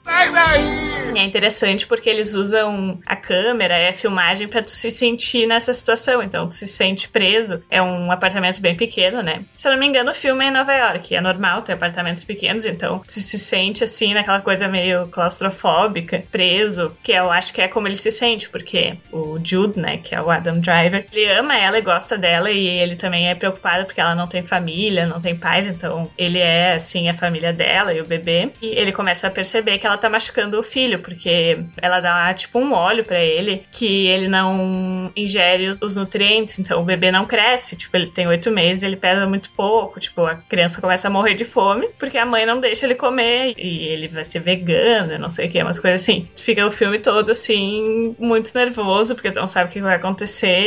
[1.14, 5.46] E é interessante porque eles usam a câmera e a filmagem pra tu se sentir
[5.46, 6.22] nessa situação.
[6.22, 7.62] Então, tu se sente preso.
[7.70, 9.44] É um apartamento bem pequeno, né?
[9.56, 11.14] Se eu não me engano, o filme é em Nova York.
[11.14, 16.96] É normal ter apartamentos pequenos, então tu se sente assim, naquela coisa meio claustrofóbica, preso,
[17.02, 20.21] que eu acho que é como ele se sente, porque o Jude, né, que é
[20.24, 24.00] o Adam Driver, ele ama ela e gosta dela, e ele também é preocupado porque
[24.00, 28.00] ela não tem família, não tem pais, então ele é, assim, a família dela e
[28.00, 28.50] o bebê.
[28.61, 32.58] E ele começa a perceber que ela tá machucando o filho, porque ela dá, tipo,
[32.58, 37.76] um óleo pra ele que ele não ingere os- nutrientes, então o bebê não cresce.
[37.76, 41.35] Tipo, ele tem oito meses, ele pesa muito pouco, tipo, a criança começa a morrer
[41.35, 45.28] de fome porque a mãe não deixa ele comer e ele vai ser vegano, não
[45.28, 46.28] sei o que, umas coisas assim.
[46.37, 50.12] Fica o filme todo assim, muito nervoso, porque não sabe o que vai acontecer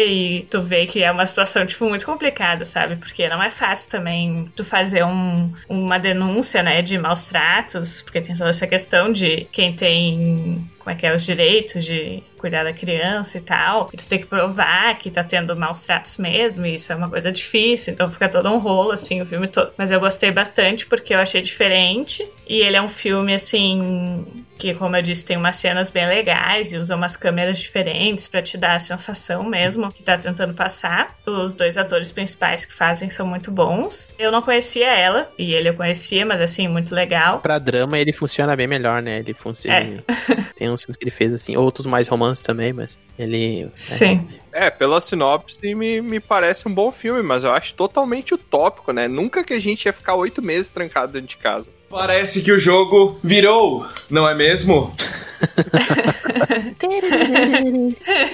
[0.08, 2.96] e tu vê que é uma situação, tipo, muito complicada, sabe?
[2.96, 8.22] Porque não é fácil também tu fazer um, uma denúncia, né, de maus tratos, porque
[8.22, 12.63] tem toda essa questão de quem tem como é que é os direitos de cuidar
[12.63, 13.89] da criança e tal.
[13.91, 17.10] E tu tem que provar que tá tendo maus tratos mesmo, e isso é uma
[17.10, 19.71] coisa difícil, então fica todo um rolo, assim, o filme todo.
[19.76, 22.24] Mas eu gostei bastante porque eu achei diferente.
[22.48, 24.24] E ele é um filme, assim,
[24.56, 28.43] que, como eu disse, tem umas cenas bem legais e usa umas câmeras diferentes para
[28.43, 31.15] te dar a sensação mesmo que tá tentando passar.
[31.26, 34.08] Os dois atores principais que fazem são muito bons.
[34.19, 37.39] Eu não conhecia ela, e ele eu conhecia, mas assim, muito legal.
[37.39, 39.17] Pra drama ele funciona bem melhor, né?
[39.17, 40.04] Ele funciona.
[40.30, 40.43] É.
[40.56, 43.70] Tem uns filmes que ele fez assim, outros mais romances também, mas ele.
[43.76, 44.28] Sim.
[44.52, 49.08] É, pela sinopse me, me parece um bom filme, mas eu acho totalmente utópico, né?
[49.08, 51.72] Nunca que a gente ia ficar oito meses trancado dentro de casa.
[51.90, 54.96] Parece que o jogo virou, não é mesmo?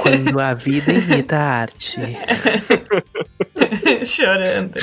[0.01, 1.97] Quando a vida imita a arte.
[4.05, 4.73] Chorando.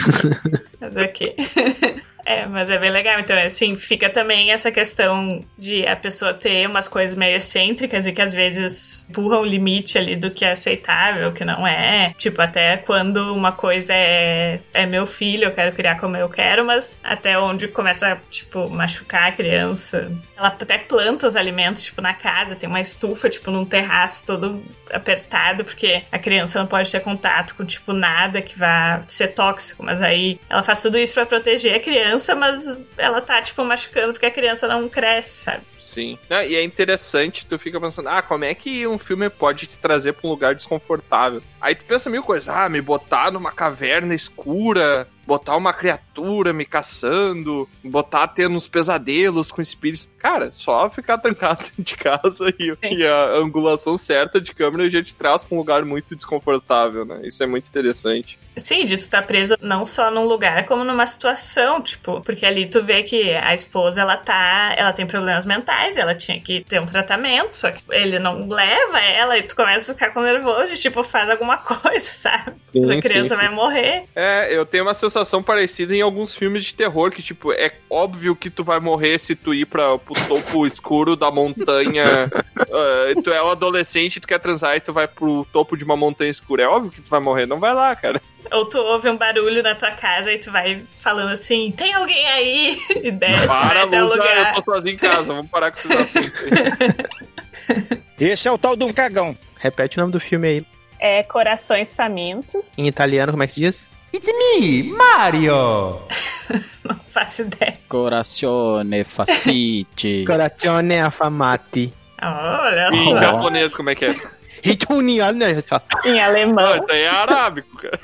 [0.80, 1.36] Mas ok.
[2.28, 3.18] É, mas é bem legal.
[3.18, 8.12] Então, assim, fica também essa questão de a pessoa ter umas coisas meio excêntricas e
[8.12, 12.12] que às vezes empurram o limite ali do que é aceitável, que não é.
[12.18, 16.66] Tipo, até quando uma coisa é, é meu filho, eu quero criar como eu quero,
[16.66, 20.12] mas até onde começa, tipo, machucar a criança.
[20.36, 24.62] Ela até planta os alimentos, tipo, na casa, tem uma estufa, tipo, num terraço todo
[24.92, 29.82] apertado, porque a criança não pode ter contato com, tipo, nada que vá ser tóxico,
[29.82, 34.12] mas aí ela faz tudo isso para proteger a criança, mas ela tá, tipo, machucando
[34.12, 35.62] porque a criança não cresce, sabe?
[35.80, 36.18] Sim.
[36.30, 40.12] E é interessante, tu fica pensando, ah, como é que um filme pode te trazer
[40.12, 41.42] pra um lugar desconfortável?
[41.60, 46.64] Aí tu pensa mil coisas, ah, me botar numa caverna escura, botar uma criatura me
[46.64, 50.08] caçando, botar tendo uns pesadelos com espíritos.
[50.16, 55.02] Cara, só ficar trancado dentro de casa e, e, a angulação certa de câmera já
[55.02, 57.20] te traz pra um lugar muito desconfortável, né?
[57.24, 58.38] Isso é muito interessante.
[58.56, 62.66] Sim, de tu tá preso não só num lugar, como numa situação, tipo, porque ali
[62.66, 66.80] tu vê que a esposa, ela tá, ela tem problemas mentais, ela tinha que ter
[66.80, 70.72] um tratamento, só que ele não leva ela e tu começa a ficar com nervoso,
[70.72, 72.56] de, tipo, faz alguma coisa, sabe?
[72.72, 73.46] Sim, Essa criança sim, sim.
[73.46, 74.04] vai morrer.
[74.16, 78.34] É, eu tenho uma sensação parecida em alguns filmes de terror, que, tipo, é óbvio
[78.36, 82.30] que tu vai morrer se tu ir pra, pro topo escuro da montanha.
[82.58, 85.96] Ah, tu é um adolescente, tu quer transar e tu vai pro topo de uma
[85.96, 86.62] montanha escura.
[86.62, 88.20] É óbvio que tu vai morrer, não vai lá, cara.
[88.50, 92.26] Ou tu ouve um barulho na tua casa e tu vai falando assim, tem alguém
[92.28, 92.78] aí?
[93.02, 94.54] E desce, vai Para, até o lugar.
[94.56, 97.98] eu tô sozinho em casa, vamos parar com esses assuntos aí.
[98.18, 99.36] Esse é o tal do cagão.
[99.60, 100.66] Repete o nome do filme aí.
[100.98, 102.72] É Corações Famintos.
[102.76, 103.88] Em italiano, como é que se diz?
[104.14, 106.00] It's me, Mario!
[106.84, 107.78] Não faço ideia.
[107.88, 110.24] Corazione facite.
[110.26, 111.92] Corazione affamati.
[112.22, 113.16] Olha Em só.
[113.18, 114.14] japonês, como é que é?
[114.64, 115.80] Hituni, olha só.
[116.04, 116.64] Em alemão.
[116.64, 118.00] Não, isso aí é arábico, cara.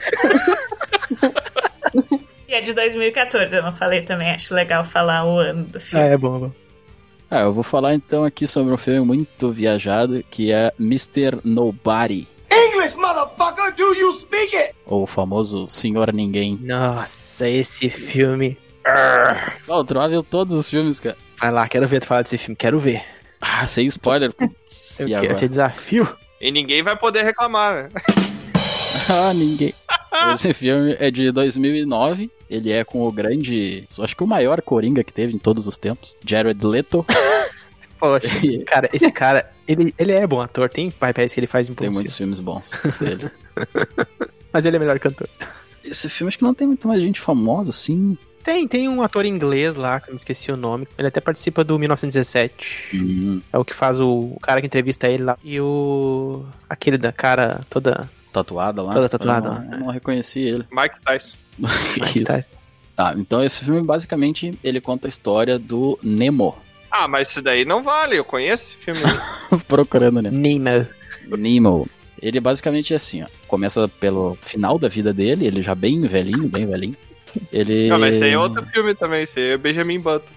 [2.49, 5.81] E é de 2014, eu não falei também, acho legal falar o ano do Ah,
[5.81, 6.05] filme.
[6.07, 6.53] é bom, é bom.
[7.31, 11.40] Ah, eu vou falar então aqui sobre um filme muito viajado que é Mr.
[11.43, 14.75] Nobody, English, motherfucker, do you speak it?
[14.87, 16.59] ou o famoso Senhor Ninguém.
[16.62, 18.57] Nossa, esse filme.
[19.67, 21.17] Oh, o Troá viu todos os filmes, cara.
[21.40, 23.03] Vai lá, quero ver tu falar desse filme, quero ver.
[23.40, 24.33] Ah, sem spoiler.
[24.33, 26.09] Putz, Eu e quero te desafio.
[26.40, 27.88] E ninguém vai poder reclamar, né?
[29.09, 29.75] ah, ninguém.
[30.33, 32.31] Esse filme é de 2009.
[32.49, 35.77] Ele é com o grande, acho que o maior coringa que teve em todos os
[35.77, 37.05] tempos, Jared Leto.
[37.99, 38.29] Poxa,
[38.67, 41.90] cara, esse cara, ele, ele é bom ator, tem papéis que ele faz em Tem
[41.90, 43.31] muitos filmes bons dele.
[44.53, 45.29] Mas ele é melhor cantor.
[45.83, 48.16] Esse filme acho que não tem muito mais gente famosa, assim.
[48.42, 50.87] Tem, tem um ator inglês lá, que eu me esqueci o nome.
[50.98, 52.90] Ele até participa do 1917.
[52.94, 55.38] Hum, É o que faz o, o cara que entrevista ele lá.
[55.42, 56.44] E o.
[56.68, 58.09] aquele da cara toda.
[58.33, 58.92] tatuada lá.
[58.92, 60.66] Toda tatuada Eu lá, não, eu não reconheci ele.
[60.70, 61.37] Mike Tyson.
[61.59, 62.24] Mike.
[62.24, 62.57] Tyson.
[62.94, 66.55] Tá, então esse filme basicamente ele conta a história do Nemo.
[66.96, 69.59] Ah, mas isso daí não vale, eu conheço esse filme aí.
[69.66, 70.38] Procurando Nemo.
[70.38, 70.87] Nemo.
[71.37, 71.88] Nemo.
[72.22, 73.26] Ele basicamente é assim, ó.
[73.48, 76.94] Começa pelo final da vida dele, ele já bem velhinho, bem velhinho.
[77.52, 77.88] Ele.
[77.88, 80.33] Não, mas esse aí é outro filme também, esse aí é Benjamin Button.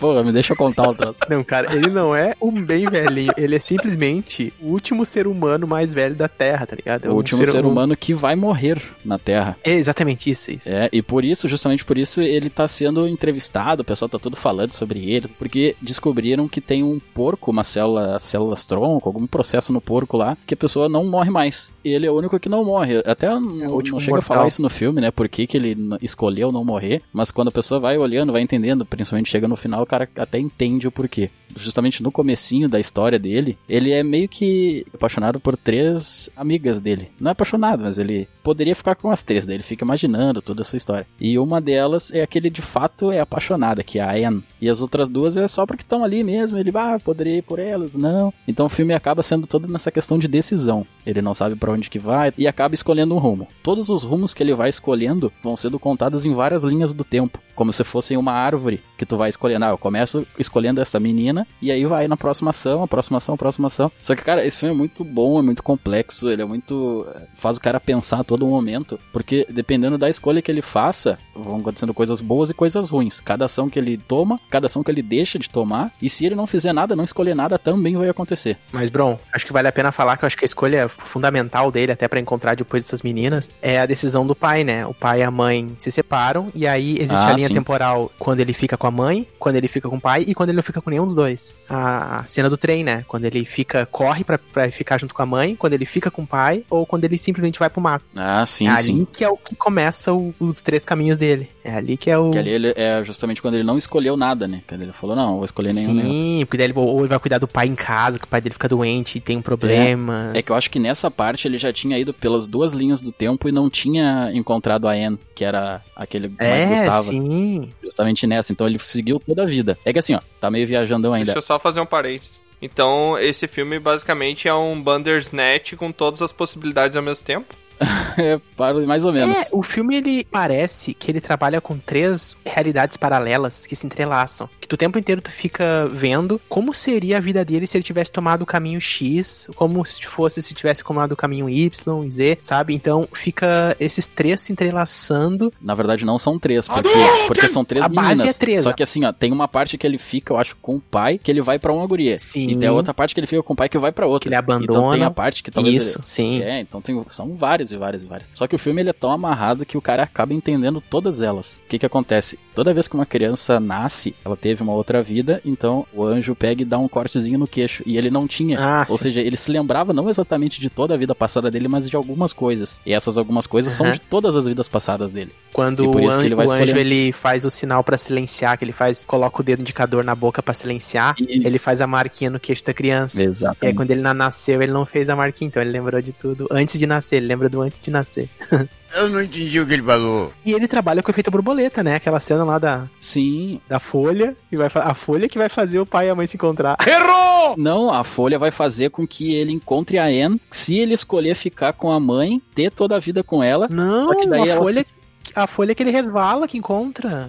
[0.00, 1.20] Pô, me deixa eu contar o troço.
[1.28, 3.34] Não, cara, ele não é um bem velhinho.
[3.36, 7.04] Ele é simplesmente o último ser humano mais velho da Terra, tá ligado?
[7.04, 9.58] É o um último ser humano que vai morrer na Terra.
[9.62, 10.72] É exatamente isso, isso.
[10.72, 14.36] É, e por isso, justamente por isso, ele tá sendo entrevistado, o pessoal tá tudo
[14.36, 19.70] falando sobre ele, porque descobriram que tem um porco, uma célula, células tronco, algum processo
[19.70, 21.70] no porco lá, que a pessoa não morre mais.
[21.84, 23.02] E ele é o único que não morre.
[23.04, 24.36] Até não, o último não chega a mortal.
[24.36, 25.10] falar isso no filme, né?
[25.10, 28.86] Por que, que ele escolheu não morrer, mas quando a pessoa vai olhando, vai entendendo,
[28.86, 31.30] principalmente chega no final, cara até entende o porquê.
[31.56, 37.10] Justamente no comecinho da história dele, ele é meio que apaixonado por três amigas dele.
[37.18, 40.60] Não é apaixonado, mas ele poderia ficar com as três, daí ele fica imaginando toda
[40.62, 41.06] essa história.
[41.20, 44.44] E uma delas é aquele de fato é apaixonada, que é a Anne.
[44.60, 47.58] E as outras duas é só porque estão ali mesmo, ele, ah, poderia ir por
[47.58, 48.32] elas, não.
[48.46, 50.86] Então o filme acaba sendo todo nessa questão de decisão.
[51.04, 53.48] Ele não sabe para onde que vai e acaba escolhendo um rumo.
[53.62, 57.40] Todos os rumos que ele vai escolhendo vão sendo contados em várias linhas do tempo,
[57.60, 59.66] como se fossem uma árvore que tu vai escolhendo.
[59.66, 63.34] Ah, eu começo escolhendo essa menina e aí vai na próxima ação, a próxima ação,
[63.34, 63.92] a próxima ação.
[64.00, 67.06] Só que, cara, esse filme é muito bom, é muito complexo, ele é muito.
[67.34, 71.58] faz o cara pensar a todo momento, porque dependendo da escolha que ele faça, vão
[71.60, 73.20] acontecendo coisas boas e coisas ruins.
[73.20, 76.34] Cada ação que ele toma, cada ação que ele deixa de tomar, e se ele
[76.34, 78.56] não fizer nada, não escolher nada, também vai acontecer.
[78.72, 81.70] Mas, Bron, acho que vale a pena falar que eu acho que a escolha fundamental
[81.70, 84.86] dele, até para encontrar depois essas meninas, é a decisão do pai, né?
[84.86, 87.54] O pai e a mãe se separam, e aí existe Ah, a linha sim.
[87.54, 90.50] temporal quando ele fica com a mãe, quando ele fica com o pai e quando
[90.50, 91.52] ele não fica com nenhum dos dois.
[91.68, 93.04] A cena do trem, né?
[93.06, 96.22] Quando ele fica, corre pra, pra ficar junto com a mãe, quando ele fica com
[96.22, 98.04] o pai, ou quando ele simplesmente vai pro mato.
[98.16, 99.06] Ah, sim, é ali sim.
[99.12, 101.29] que é o que começa o- os três caminhos dele.
[101.64, 102.30] É ali que é o.
[102.30, 104.62] Que ali ele, é justamente quando ele não escolheu nada, né?
[104.66, 105.94] Quando ele falou, não, vou escolher nenhum.
[105.94, 106.10] nenhum.
[106.10, 108.40] Sim, porque daí ele, ou ele vai cuidar do pai em casa, que o pai
[108.40, 110.30] dele fica doente e tem um problema.
[110.34, 113.12] É que eu acho que nessa parte ele já tinha ido pelas duas linhas do
[113.12, 117.08] tempo e não tinha encontrado a Anne, que era aquele que mais É, gostava.
[117.08, 117.70] sim.
[117.82, 118.52] Justamente nessa.
[118.52, 119.78] Então ele seguiu toda a vida.
[119.84, 121.26] É que assim, ó, tá meio viajandão ainda.
[121.26, 122.38] Deixa eu só fazer um parênteses.
[122.62, 127.54] Então, esse filme basicamente é um Bandersnatch com todas as possibilidades ao mesmo tempo.
[128.18, 129.36] É, para- mais ou menos.
[129.36, 134.48] É, o filme ele parece que ele trabalha com três realidades paralelas que se entrelaçam.
[134.60, 137.84] Que tu o tempo inteiro tu fica vendo como seria a vida dele se ele
[137.84, 142.10] tivesse tomado o caminho X, como se fosse se tivesse tomado o caminho Y e
[142.10, 142.74] Z, sabe?
[142.74, 145.52] Então fica esses três se entrelaçando.
[145.60, 146.88] Na verdade, não são três, porque,
[147.26, 148.34] porque são três A base meninas.
[148.36, 150.76] é três, Só que assim, ó, tem uma parte que ele fica, eu acho, com
[150.76, 152.18] o pai, que ele vai pra uma guria.
[152.18, 152.50] Sim.
[152.50, 154.22] E tem a outra parte que ele fica com o pai que vai pra outra.
[154.22, 154.64] Que ele abandona.
[154.78, 156.06] Então tem a parte que talvez Isso, ele...
[156.06, 156.42] sim.
[156.42, 157.28] É, então tem, são
[157.76, 158.30] várias e várias e várias.
[158.34, 161.62] Só que o filme ele é tão amarrado que o cara acaba entendendo todas elas.
[161.64, 162.38] O que que acontece?
[162.60, 166.60] Toda vez que uma criança nasce, ela teve uma outra vida, então o anjo pega
[166.60, 167.82] e dá um cortezinho no queixo.
[167.86, 168.58] E ele não tinha.
[168.60, 169.04] Ah, Ou sim.
[169.04, 172.34] seja, ele se lembrava não exatamente de toda a vida passada dele, mas de algumas
[172.34, 172.78] coisas.
[172.84, 175.32] E essas algumas coisas são de todas as vidas passadas dele.
[175.54, 178.58] Quando o, isso que an- ele vai o anjo ele faz o sinal pra silenciar,
[178.58, 181.46] que ele faz, coloca o dedo indicador na boca pra silenciar, Isso.
[181.46, 183.16] ele faz a marquinha no queixo da criança.
[183.18, 183.74] E aí, Exatamente.
[183.74, 186.78] quando ele na- nasceu, ele não fez a marquinha, então ele lembrou de tudo antes
[186.78, 188.28] de nascer, ele lembra do antes de nascer.
[188.94, 190.32] Eu não entendi o que ele falou.
[190.44, 191.94] E ele trabalha com o efeito borboleta, né?
[191.96, 193.60] Aquela cena lá da, Sim.
[193.68, 196.36] da folha, e vai a folha que vai fazer o pai e a mãe se
[196.36, 196.76] encontrar.
[197.56, 200.40] Não, a Folha vai fazer com que ele encontre a Anne.
[200.52, 203.66] Se ele escolher ficar com a mãe, ter toda a vida com ela.
[203.68, 204.94] Não, Só que daí a folha, se-
[205.34, 207.28] a folha que ele resvala que encontra.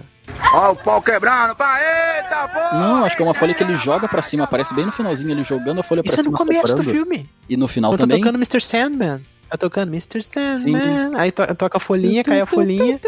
[0.54, 1.82] Ó, o pau quebrando, pai,
[2.18, 2.76] eita, pô!
[2.76, 4.44] Não, acho que é uma folha que ele joga pra cima.
[4.44, 6.30] Aparece bem no finalzinho, ele jogando a folha pra Isso é cima.
[6.32, 7.28] no começo do filme.
[7.48, 8.20] E no final Quando tá também.
[8.20, 8.60] tocando Mr.
[8.60, 9.20] Sandman.
[9.52, 10.22] Tá tocando Mr.
[10.22, 11.10] Sandman.
[11.14, 12.98] Aí to- toca a folhinha, cai a folhinha.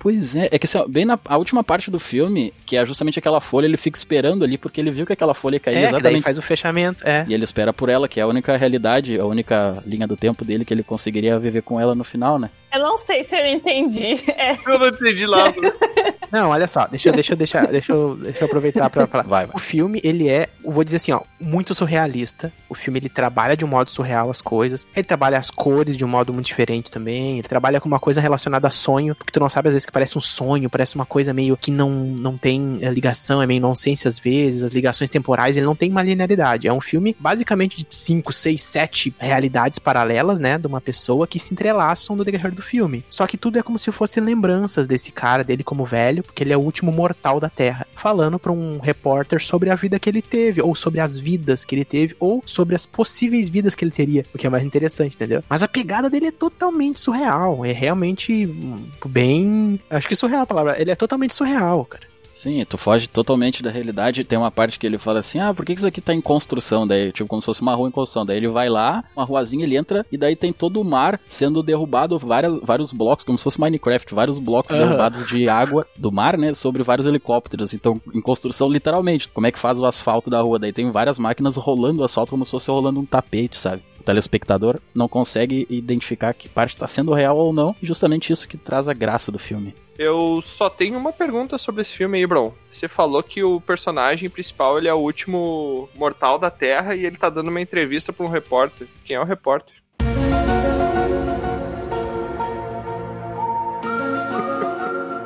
[0.00, 3.18] Pois é, é que assim, bem na a última parte do filme, que é justamente
[3.18, 5.76] aquela folha, ele fica esperando ali, porque ele viu que aquela folha ia cair É,
[5.78, 6.22] que daí exatamente.
[6.22, 7.06] faz o fechamento.
[7.06, 7.24] É.
[7.28, 10.44] E ele espera por ela, que é a única realidade, a única linha do tempo
[10.44, 12.50] dele que ele conseguiria viver com ela no final, né?
[12.72, 14.18] Eu não sei se eu entendi.
[14.36, 14.52] É.
[14.66, 15.54] Eu não entendi nada.
[16.32, 17.58] Não, olha só, deixa, eu- deixa, eu deixa,
[17.92, 19.24] eu, deixa eu aproveitar pra falar.
[19.24, 19.54] Vai, vai.
[19.54, 22.50] O filme, ele é, eu vou dizer assim, ó, muito surrealista.
[22.70, 24.88] O filme, ele trabalha de um modo surreal as coisas.
[24.96, 27.38] Ele trabalha as cores de um modo muito diferente também.
[27.38, 29.92] Ele trabalha com uma coisa relacionada a sonho, porque tu não sabe às vezes que
[29.92, 33.60] parece um sonho, parece uma coisa meio que não, não tem eh, ligação, é meio
[33.60, 36.66] nonsense às vezes, as ligações temporais, ele não tem uma linearidade.
[36.66, 41.38] É um filme basicamente de 5, 6, 7 realidades paralelas, né, de uma pessoa que
[41.38, 43.04] se entrelaçam no decorrer do filme.
[43.08, 46.52] Só que tudo é como se fossem lembranças desse cara, dele como velho, porque ele
[46.52, 50.22] é o último mortal da Terra, falando pra um repórter sobre a vida que ele
[50.22, 53.90] teve, ou sobre as vidas que ele teve, ou sobre as possíveis vidas que ele
[53.90, 55.42] teria, o que é mais interessante, entendeu?
[55.48, 60.46] Mas a pegada dele é totalmente surreal, é realmente hum, bem, acho que surreal a
[60.46, 62.11] palavra, ele é totalmente surreal, cara.
[62.32, 64.24] Sim, tu foge totalmente da realidade.
[64.24, 66.86] Tem uma parte que ele fala assim: ah, por que isso aqui tá em construção?
[66.86, 68.24] Daí, tipo, como se fosse uma rua em construção.
[68.24, 71.62] Daí ele vai lá, uma ruazinha, ele entra, e daí tem todo o mar sendo
[71.62, 76.38] derrubado, várias, vários blocos, como se fosse Minecraft, vários blocos derrubados de água do mar,
[76.38, 76.54] né?
[76.54, 77.74] Sobre vários helicópteros.
[77.74, 79.28] Então, em construção, literalmente.
[79.28, 80.58] Como é que faz o asfalto da rua?
[80.58, 83.82] Daí tem várias máquinas rolando o asfalto como se fosse rolando um tapete, sabe?
[84.02, 88.48] O telespectador não consegue identificar que parte está sendo real ou não, e justamente isso
[88.48, 89.76] que traz a graça do filme.
[89.96, 92.52] Eu só tenho uma pergunta sobre esse filme aí, Bron.
[92.68, 97.16] Você falou que o personagem principal ele é o último mortal da Terra e ele
[97.16, 98.88] tá dando uma entrevista pra um repórter.
[99.04, 99.76] Quem é o repórter?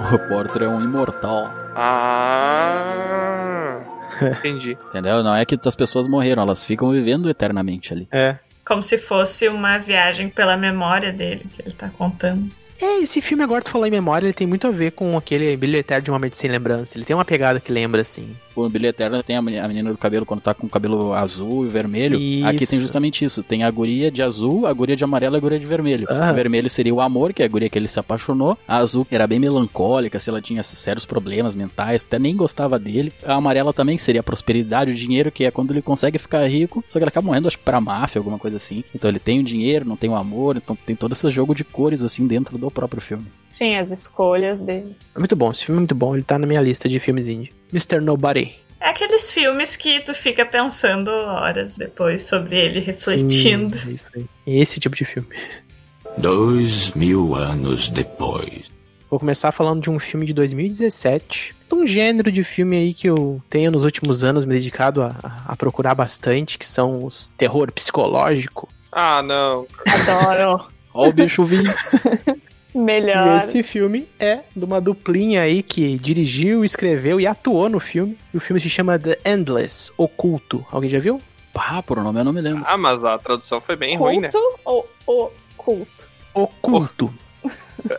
[0.06, 1.50] O Porter é um imortal.
[1.74, 2.36] Ah.
[4.22, 4.78] Entendi.
[4.88, 5.22] Entendeu?
[5.22, 8.06] Não é que as pessoas morreram, elas ficam vivendo eternamente ali.
[8.12, 8.38] É.
[8.66, 12.52] Como se fosse uma viagem pela memória dele que ele tá contando.
[12.80, 15.56] É, esse filme agora tu falou em memória, ele tem muito a ver com aquele
[15.56, 16.98] Brilho Eterno de uma Mente Sem Lembrança.
[16.98, 18.36] Ele tem uma pegada que lembra, assim.
[18.56, 21.12] O Brilho Eterno tem a meni- a menina do cabelo quando tá com o cabelo
[21.12, 22.18] azul e vermelho.
[22.18, 22.46] Isso.
[22.46, 23.42] Aqui tem justamente isso.
[23.42, 26.06] Tem a guria de azul, a guria de amarelo e a guria de vermelho.
[26.10, 26.30] Ah.
[26.32, 28.56] O vermelho seria o amor, que é a guria que ele se apaixonou.
[28.66, 33.12] A azul era bem melancólica, se ela tinha sérios problemas mentais, até nem gostava dele.
[33.24, 36.84] A amarela também seria a prosperidade, o dinheiro, que é quando ele consegue ficar rico,
[36.88, 38.82] só que ele acaba morrendo, acho que pra máfia, alguma coisa assim.
[38.94, 41.64] Então ele tem o dinheiro, não tem o amor, então tem todo esse jogo de
[41.64, 43.26] cores, assim, dentro do próprio filme.
[43.50, 44.94] Sim, as escolhas dele.
[45.14, 47.26] É muito bom, esse filme é muito bom, ele tá na minha lista de filmes
[47.28, 47.52] indie.
[47.72, 48.00] Mr.
[48.00, 48.54] Nobody.
[48.80, 53.76] É aqueles filmes que tu fica pensando horas depois sobre ele, refletindo.
[53.76, 54.26] Sim, é isso aí.
[54.46, 55.28] Esse tipo de filme.
[56.16, 58.70] Dois mil anos depois.
[59.10, 61.54] Vou começar falando de um filme de 2017.
[61.72, 65.56] Um gênero de filme aí que eu tenho nos últimos anos me dedicado a, a
[65.56, 68.68] procurar bastante, que são os terror psicológico.
[68.90, 69.66] Ah, não.
[69.86, 70.68] Adoro.
[70.94, 71.70] Ó o bicho vindo.
[72.76, 73.42] Melhor.
[73.42, 78.16] E esse filme é de uma duplinha aí que dirigiu, escreveu e atuou no filme.
[78.32, 80.64] E o filme se chama The Endless, Oculto.
[80.70, 81.20] Alguém já viu?
[81.54, 82.64] Pá, por nome eu não me lembro.
[82.66, 84.28] Ah, mas a tradução foi bem ruim, né?
[84.30, 86.06] Culto ou oculto?
[86.34, 87.14] Oculto.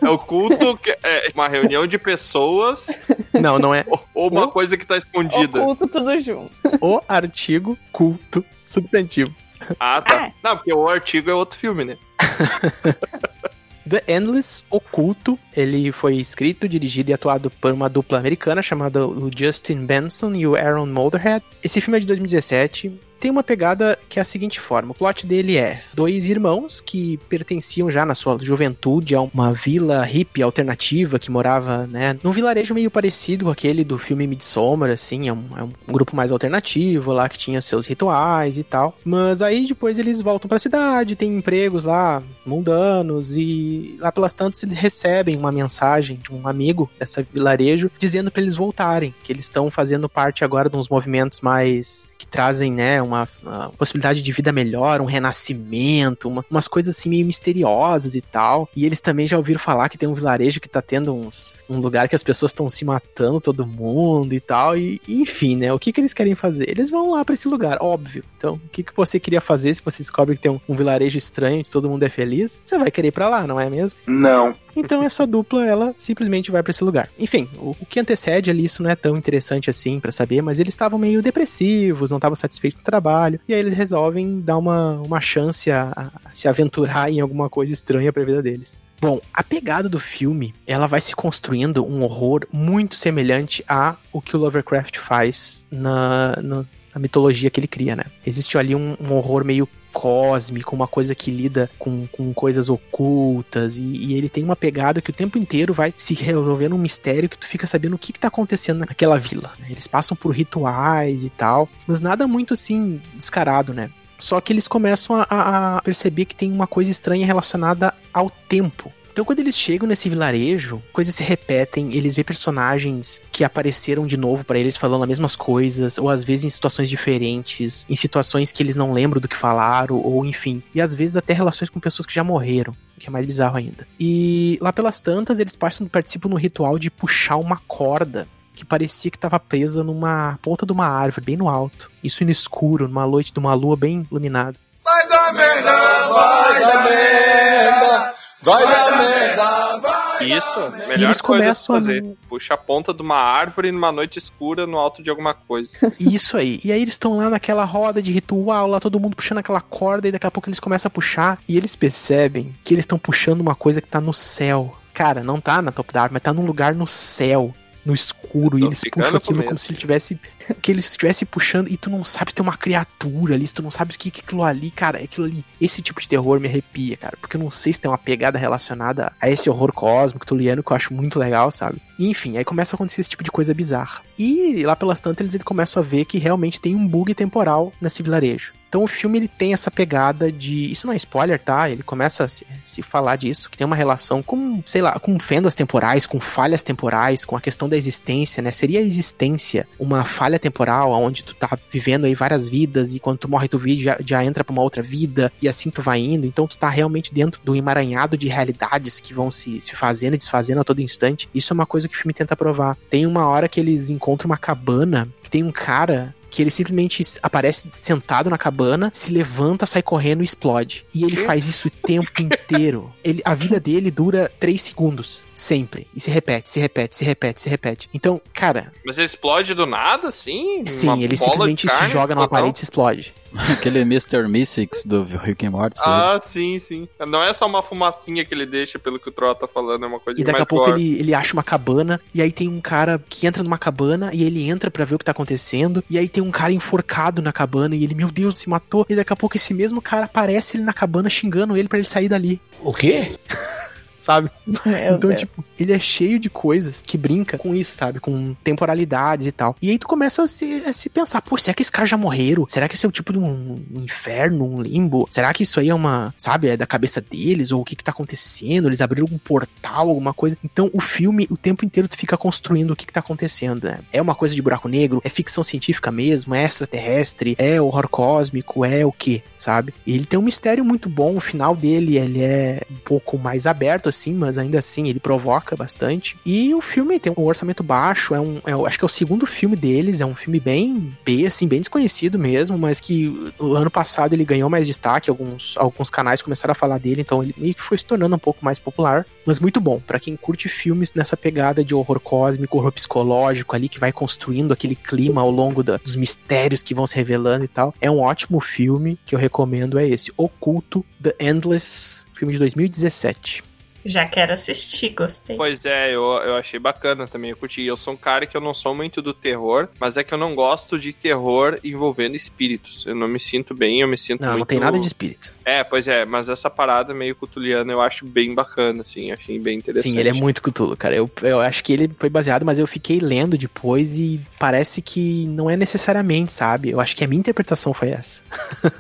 [0.02, 2.88] É o culto que é uma reunião de pessoas
[3.34, 3.86] Não, não é.
[4.14, 5.62] ou- uma coisa que tá escondida.
[5.62, 6.52] Oculto tudo junto.
[6.82, 9.34] O artigo culto substantivo.
[9.80, 10.26] Ah, tá.
[10.28, 10.32] Ah.
[10.44, 11.98] Não, porque o artigo é outro filme, né?
[13.88, 19.30] The Endless Oculto, ele foi escrito, dirigido e atuado por uma dupla americana chamada o
[19.36, 21.44] Justin Benson e o Aaron Motorhead.
[21.64, 23.07] Esse filme é de 2017.
[23.20, 27.18] Tem uma pegada que é a seguinte forma: o plot dele é dois irmãos que
[27.30, 32.74] pertenciam já na sua juventude a uma vila hippie alternativa que morava, né, num vilarejo
[32.74, 37.12] meio parecido com aquele do filme Midsommar, assim, é um, é um grupo mais alternativo
[37.12, 38.98] lá que tinha seus rituais e tal.
[39.04, 44.64] Mas aí depois eles voltam pra cidade, tem empregos lá mundanos e lá pelas tantas
[44.64, 49.46] eles recebem uma mensagem de um amigo dessa vilarejo dizendo pra eles voltarem, que eles
[49.46, 54.32] estão fazendo parte agora de uns movimentos mais que trazem, né, uma, uma possibilidade de
[54.32, 58.70] vida melhor, um renascimento, uma- umas coisas assim meio misteriosas e tal.
[58.76, 61.80] E eles também já ouviram falar que tem um vilarejo que tá tendo uns um
[61.80, 64.78] lugar que as pessoas estão se matando todo mundo e tal.
[64.78, 66.70] E enfim, né, o que que eles querem fazer?
[66.70, 68.24] Eles vão lá pra esse lugar, óbvio.
[68.38, 71.18] Então, o que que você queria fazer se você descobre que tem um, um vilarejo
[71.18, 72.62] estranho, que todo mundo é feliz?
[72.64, 74.00] Você vai querer ir pra lá, não é mesmo?
[74.08, 74.56] Não.
[74.80, 77.10] Então essa dupla, ela simplesmente vai pra esse lugar.
[77.18, 80.60] Enfim, o, o que antecede ali, isso não é tão interessante assim pra saber, mas
[80.60, 84.58] eles estavam meio depressivos, não estavam satisfeitos com o trabalho, e aí eles resolvem dar
[84.58, 88.78] uma, uma chance a, a se aventurar em alguma coisa estranha pra vida deles.
[89.00, 94.20] Bom, a pegada do filme, ela vai se construindo um horror muito semelhante a o
[94.20, 98.06] que o Lovecraft faz na, na, na mitologia que ele cria, né?
[98.26, 103.78] Existe ali um, um horror meio cósmico, uma coisa que lida com, com coisas ocultas,
[103.78, 107.28] e, e ele tem uma pegada que o tempo inteiro vai se resolvendo um mistério
[107.28, 109.52] que tu fica sabendo o que, que tá acontecendo naquela vila.
[109.60, 109.68] né?
[109.72, 113.90] Eles passam por rituais e tal, mas nada muito assim descarado, né?
[114.20, 118.30] Só que eles começam a, a- a perceber que tem uma coisa estranha relacionada ao
[118.30, 118.92] tempo.
[119.18, 124.16] Então, quando eles chegam nesse vilarejo, coisas se repetem, eles vê personagens que apareceram de
[124.16, 128.52] novo pra eles falando as mesmas coisas, ou às vezes em situações diferentes, em situações
[128.52, 130.62] que eles não lembram do que falaram, ou enfim.
[130.72, 133.58] E às vezes até relações com pessoas que já morreram, o que é mais bizarro
[133.58, 133.88] ainda.
[134.00, 139.10] E lá pelas tantas, eles participam, participam no ritual de puxar uma corda que parecia
[139.10, 141.90] que estava presa numa ponta de uma árvore, bem no alto.
[142.04, 144.60] Isso no escuro, numa noite de uma lua bem iluminada.
[144.84, 151.44] Vai dar merda, vai dar merda, vai dar merda, vai Isso, E melhor eles coisa
[151.44, 152.04] a começam a- fazer.
[152.30, 155.70] Puxa a ponta de uma árvore numa noite escura no alto de alguma coisa.
[156.00, 156.60] Isso aí.
[156.64, 160.08] E aí eles estão lá naquela roda de ritual, lá todo mundo puxando aquela corda,
[160.08, 163.42] e daqui a pouco eles começam a puxar, e eles percebem que eles estão puxando
[163.42, 164.76] uma coisa que tá no céu.
[164.94, 167.54] Cara, não tá na top da árvore, mas tá num lugar no céu.
[167.88, 170.20] No escuro, e eles puxam aquilo como se ele tivesse.
[170.62, 173.64] Que eles estivessem puxando e tu não sabe se tem uma criatura ali, se tu
[173.64, 175.46] não sabe o que que é aquilo ali, cara, é aquilo ali.
[175.60, 178.38] Esse tipo de terror me arrepia, cara, porque eu não sei se tem uma pegada
[178.38, 181.82] relacionada a esse horror cósmico tuliano que eu acho muito legal, sabe?
[181.98, 184.02] E, enfim, aí começa a acontecer esse tipo de coisa bizarra.
[184.20, 188.04] E lá pelas tantas eles começam a ver que realmente tem um bug temporal nesse
[188.04, 188.52] vilarejo.
[188.68, 190.72] Então o filme ele tem essa pegada de.
[190.72, 191.70] Isso não é spoiler, tá?
[191.70, 195.18] Ele começa a se, se falar disso, que tem uma relação com, sei lá, com
[195.20, 198.52] fendas temporais, com falhas temporais, com a questão da existência, né?
[198.52, 203.20] Seria a existência uma falha temporal onde tu tá vivendo aí várias vidas e quando
[203.20, 206.00] tu morre tu vive, já, já entra pra uma outra vida e assim tu vai
[206.00, 206.26] indo.
[206.26, 210.18] Então tu tá realmente dentro do emaranhado de realidades que vão se, se fazendo e
[210.18, 211.30] desfazendo a todo instante.
[211.34, 212.78] Isso é uma coisa que o filme tenta provar.
[212.90, 217.04] Tem uma hora que eles encontram uma cabana que tem um cara que ele simplesmente
[217.22, 220.86] aparece sentado na cabana, se levanta, sai correndo e explode.
[220.94, 222.94] E ele faz isso o tempo inteiro.
[223.04, 225.27] Ele, a vida dele dura 3 segundos.
[225.38, 225.88] Sempre.
[225.96, 227.88] E se repete, se repete, se repete, se repete.
[227.94, 228.74] Então, cara.
[228.84, 230.66] Mas ele explode do nada, assim?
[230.66, 233.14] Sim, ele simplesmente se joga numa parede e se explode.
[233.54, 234.28] Aquele Mr.
[234.28, 235.80] Mystics do Rick and Morty.
[235.86, 236.88] Ah, sim, sim.
[237.08, 239.88] Não é só uma fumacinha que ele deixa, pelo que o Troll tá falando, é
[239.88, 242.48] uma coisa E daqui mais a pouco ele, ele acha uma cabana, e aí tem
[242.48, 245.84] um cara que entra numa cabana, e ele entra pra ver o que tá acontecendo,
[245.88, 248.88] e aí tem um cara enforcado na cabana, e ele, meu Deus, se matou.
[248.90, 251.88] E daqui a pouco esse mesmo cara aparece ele na cabana xingando ele pra ele
[251.88, 252.42] sair dali.
[252.64, 253.20] O quê?
[254.08, 254.32] sabe?
[254.46, 254.58] Meu
[254.96, 255.20] então, Deus.
[255.20, 258.00] tipo, ele é cheio de coisas que brinca com isso, sabe?
[258.00, 259.58] Com temporalidades e tal.
[259.62, 261.98] E aí tu começa a se, a se pensar, pô, será que esses caras já
[261.98, 262.48] morreram?
[262.48, 265.08] Será que esse é o tipo de um, um inferno, um limbo?
[265.10, 267.52] Será que isso aí é uma, sabe, é da cabeça deles?
[267.52, 268.70] Ou o que que tá acontecendo?
[268.70, 270.38] Eles abriram algum portal, alguma coisa?
[270.42, 273.80] Então, o filme, o tempo inteiro tu fica construindo o que que tá acontecendo, né?
[273.92, 275.02] É uma coisa de buraco negro?
[275.04, 276.34] É ficção científica mesmo?
[276.34, 277.36] É extraterrestre?
[277.38, 278.64] É horror cósmico?
[278.64, 279.22] É o quê?
[279.38, 279.74] Sabe?
[279.86, 283.46] E ele tem um mistério muito bom, o final dele, ele é um pouco mais
[283.46, 286.18] aberto, assim, mas ainda assim ele provoca bastante.
[286.26, 289.26] E o filme tem um orçamento baixo, é um, é, acho que é o segundo
[289.26, 293.70] filme deles, é um filme bem B, assim, bem desconhecido mesmo, mas que o ano
[293.72, 297.54] passado ele ganhou mais destaque, alguns, alguns canais começaram a falar dele, então ele meio
[297.56, 300.94] que foi se tornando um pouco mais popular, mas muito bom, para quem curte filmes
[300.94, 305.64] nessa pegada de horror cósmico, horror psicológico ali, que vai construindo aquele clima ao longo
[305.64, 307.74] da- dos mistérios que vão se revelando e tal.
[307.82, 313.44] É um ótimo filme que eu recomendo, é esse, Oculto, The Endless, filme de 2017.
[313.86, 315.38] Já quero assistir, gostei.
[315.38, 317.64] Pois é, eu, eu achei bacana também, eu curti.
[317.64, 320.18] Eu sou um cara que eu não sou muito do terror, mas é que eu
[320.18, 322.86] não gosto de terror envolvendo espíritos.
[322.86, 324.40] Eu não me sinto bem, eu me sinto Não, muito...
[324.40, 325.34] não tem nada de espírito.
[325.46, 329.58] É, pois é, mas essa parada meio cutuliana eu acho bem bacana, assim, achei bem
[329.58, 329.92] interessante.
[329.92, 330.96] Sim, ele é muito Cthulhu, cara.
[330.96, 335.26] Eu, eu acho que ele foi baseado, mas eu fiquei lendo depois e parece que
[335.28, 336.72] não é necessariamente, sabe?
[336.72, 338.22] Eu acho que a minha interpretação foi essa.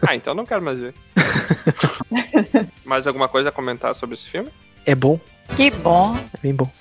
[0.06, 0.94] Ah, então não quero mais ver.
[2.84, 4.50] mais alguma coisa a comentar sobre esse filme?
[4.88, 5.20] É bom,
[5.56, 6.16] Que bom.
[6.18, 6.72] é bem bom.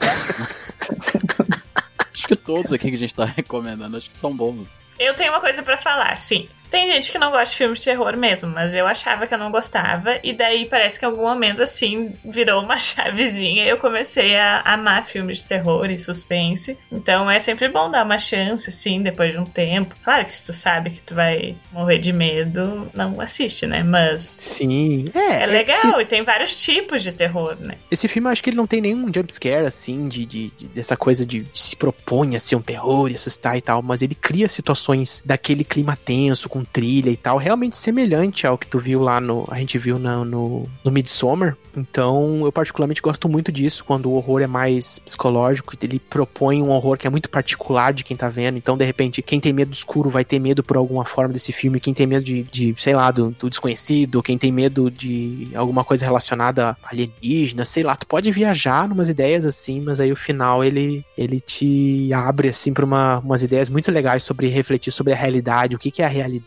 [2.14, 4.66] Acho que todos aqui que a gente tá recomendando, acho que são bons.
[4.98, 6.48] Eu tenho uma coisa pra falar, sim.
[6.70, 9.38] Tem gente que não gosta de filmes de terror mesmo, mas eu achava que eu
[9.38, 10.18] não gostava.
[10.22, 13.64] E daí parece que em algum momento, assim, virou uma chavezinha.
[13.64, 16.76] E eu comecei a amar filmes de terror e suspense.
[16.90, 19.94] Então é sempre bom dar uma chance, assim, depois de um tempo.
[20.02, 23.82] Claro que se tu sabe que tu vai morrer de medo, não assiste, né?
[23.82, 25.42] Mas Sim, é.
[25.42, 26.00] é legal.
[26.00, 27.76] E tem vários tipos de terror, né?
[27.90, 30.96] Esse filme eu acho que ele não tem nenhum jumpscare, assim, de, de, de- dessa
[30.96, 34.14] coisa de, de se propõe a ser um terror e assustar e tal, mas ele
[34.14, 39.02] cria situações daquele clima tenso, com trilha e tal, realmente semelhante ao que tu viu
[39.02, 39.46] lá no.
[39.50, 41.56] A gente viu na- no, no Midsommar.
[41.76, 46.70] Então, eu particularmente gosto muito disso, quando o horror é mais psicológico, ele propõe um
[46.70, 48.56] horror que é muito particular de quem tá vendo.
[48.56, 51.52] Então, de repente, quem tem medo do escuro vai ter medo por alguma forma desse
[51.52, 55.48] filme, quem tem medo de, de sei lá, do, do desconhecido, quem tem medo de
[55.54, 60.10] alguma coisa relacionada a alienígena, sei lá, tu pode viajar numas ideias assim, mas aí
[60.10, 64.90] o final ele, ele te abre assim para uma, umas ideias muito legais sobre refletir
[64.90, 66.45] sobre a realidade, o que, que é a realidade,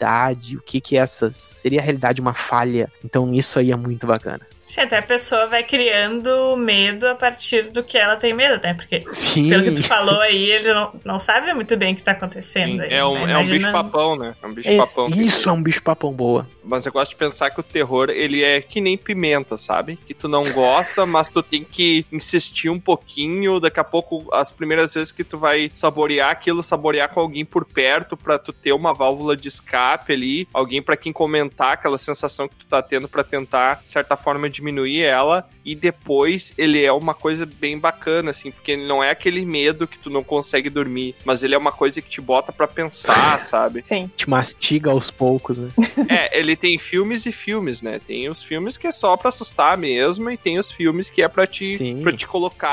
[0.58, 1.36] o que, que é essas.
[1.38, 2.92] Seria a realidade uma falha?
[3.04, 4.42] Então, isso aí é muito bacana.
[4.66, 8.76] Sim, até a pessoa vai criando medo a partir do que ela tem medo, né?
[8.76, 9.50] Porque Sim.
[9.50, 12.82] pelo que tu falou aí, ele não, não sabe muito bem o que tá acontecendo.
[12.82, 13.22] aí, É um, né?
[13.22, 14.36] é um Imagina- bicho-papão, né?
[14.42, 14.56] É um Isso.
[14.62, 15.10] bicho-papão.
[15.10, 16.48] Isso é um bicho papão boa.
[16.70, 19.98] Mas eu gosto de pensar que o terror, ele é que nem pimenta, sabe?
[20.06, 23.60] Que tu não gosta, mas tu tem que insistir um pouquinho.
[23.60, 27.66] Daqui a pouco, as primeiras vezes que tu vai saborear aquilo, saborear com alguém por
[27.66, 30.48] perto pra tu ter uma válvula de escape ali.
[30.54, 34.50] Alguém pra quem comentar aquela sensação que tu tá tendo pra tentar, de certa forma,
[34.50, 35.50] diminuir ela.
[35.66, 38.52] E depois, ele é uma coisa bem bacana, assim.
[38.52, 41.16] Porque ele não é aquele medo que tu não consegue dormir.
[41.26, 43.86] Mas ele é uma coisa que te bota pra pensar, sabe?
[43.86, 44.10] Sim.
[44.16, 45.72] Te mastiga aos poucos, né?
[46.08, 48.00] É, ele tem filmes e filmes, né?
[48.06, 51.28] Tem os filmes que é só pra assustar mesmo e tem os filmes que é
[51.28, 52.70] pra te, pra te colocar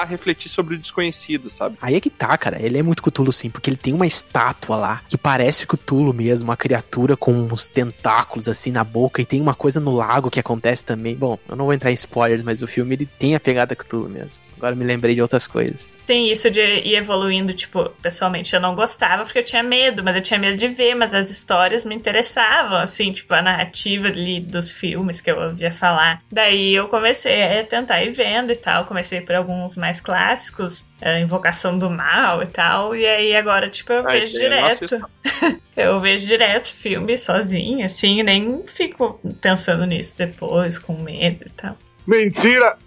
[0.00, 1.76] a refletir sobre o desconhecido, sabe?
[1.80, 2.60] Aí é que tá, cara.
[2.60, 6.48] Ele é muito Cthulhu sim, porque ele tem uma estátua lá que parece Cthulhu mesmo,
[6.48, 10.40] uma criatura com uns tentáculos assim na boca e tem uma coisa no lago que
[10.40, 11.14] acontece também.
[11.14, 14.08] Bom, eu não vou entrar em spoilers, mas o filme ele tem a pegada Cthulhu
[14.08, 14.47] mesmo.
[14.58, 15.88] Agora me lembrei de outras coisas.
[16.04, 20.16] Tem isso de ir evoluindo, tipo, pessoalmente eu não gostava porque eu tinha medo, mas
[20.16, 24.40] eu tinha medo de ver, mas as histórias me interessavam, assim, tipo, a narrativa ali
[24.40, 26.22] dos filmes que eu ouvia falar.
[26.32, 31.20] Daí eu comecei a tentar ir vendo e tal, comecei por alguns mais clássicos, a
[31.20, 35.10] Invocação do Mal e tal, e aí agora, tipo, eu Ai, vejo eu não direto.
[35.76, 41.76] eu vejo direto filme sozinha, assim, nem fico pensando nisso depois, com medo e tal.
[42.06, 42.78] Mentira!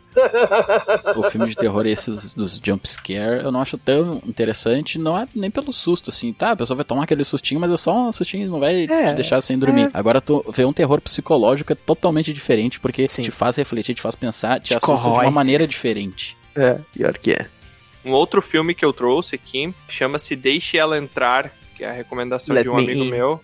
[1.16, 5.28] O filme de terror, esses dos jump scare, eu não acho tão interessante, não é
[5.36, 6.52] nem pelo susto, assim, tá?
[6.52, 9.16] A pessoa vai tomar aquele sustinho, mas é só um sustinho, não vai É, te
[9.16, 9.86] deixar sem dormir.
[9.88, 9.90] é.
[9.94, 13.24] Agora, tu vê um terror psicológico é totalmente diferente, porque Sim.
[13.24, 15.26] te faz refletir, te faz pensar, te, Te assusta de corrói.
[15.26, 16.36] uma maneira diferente.
[16.56, 17.48] É, pior que é.
[18.04, 22.54] Um outro filme que eu trouxe aqui chama-se Deixe Ela Entrar, que é a recomendação
[22.56, 23.10] Let de um me amigo in.
[23.10, 23.40] meu.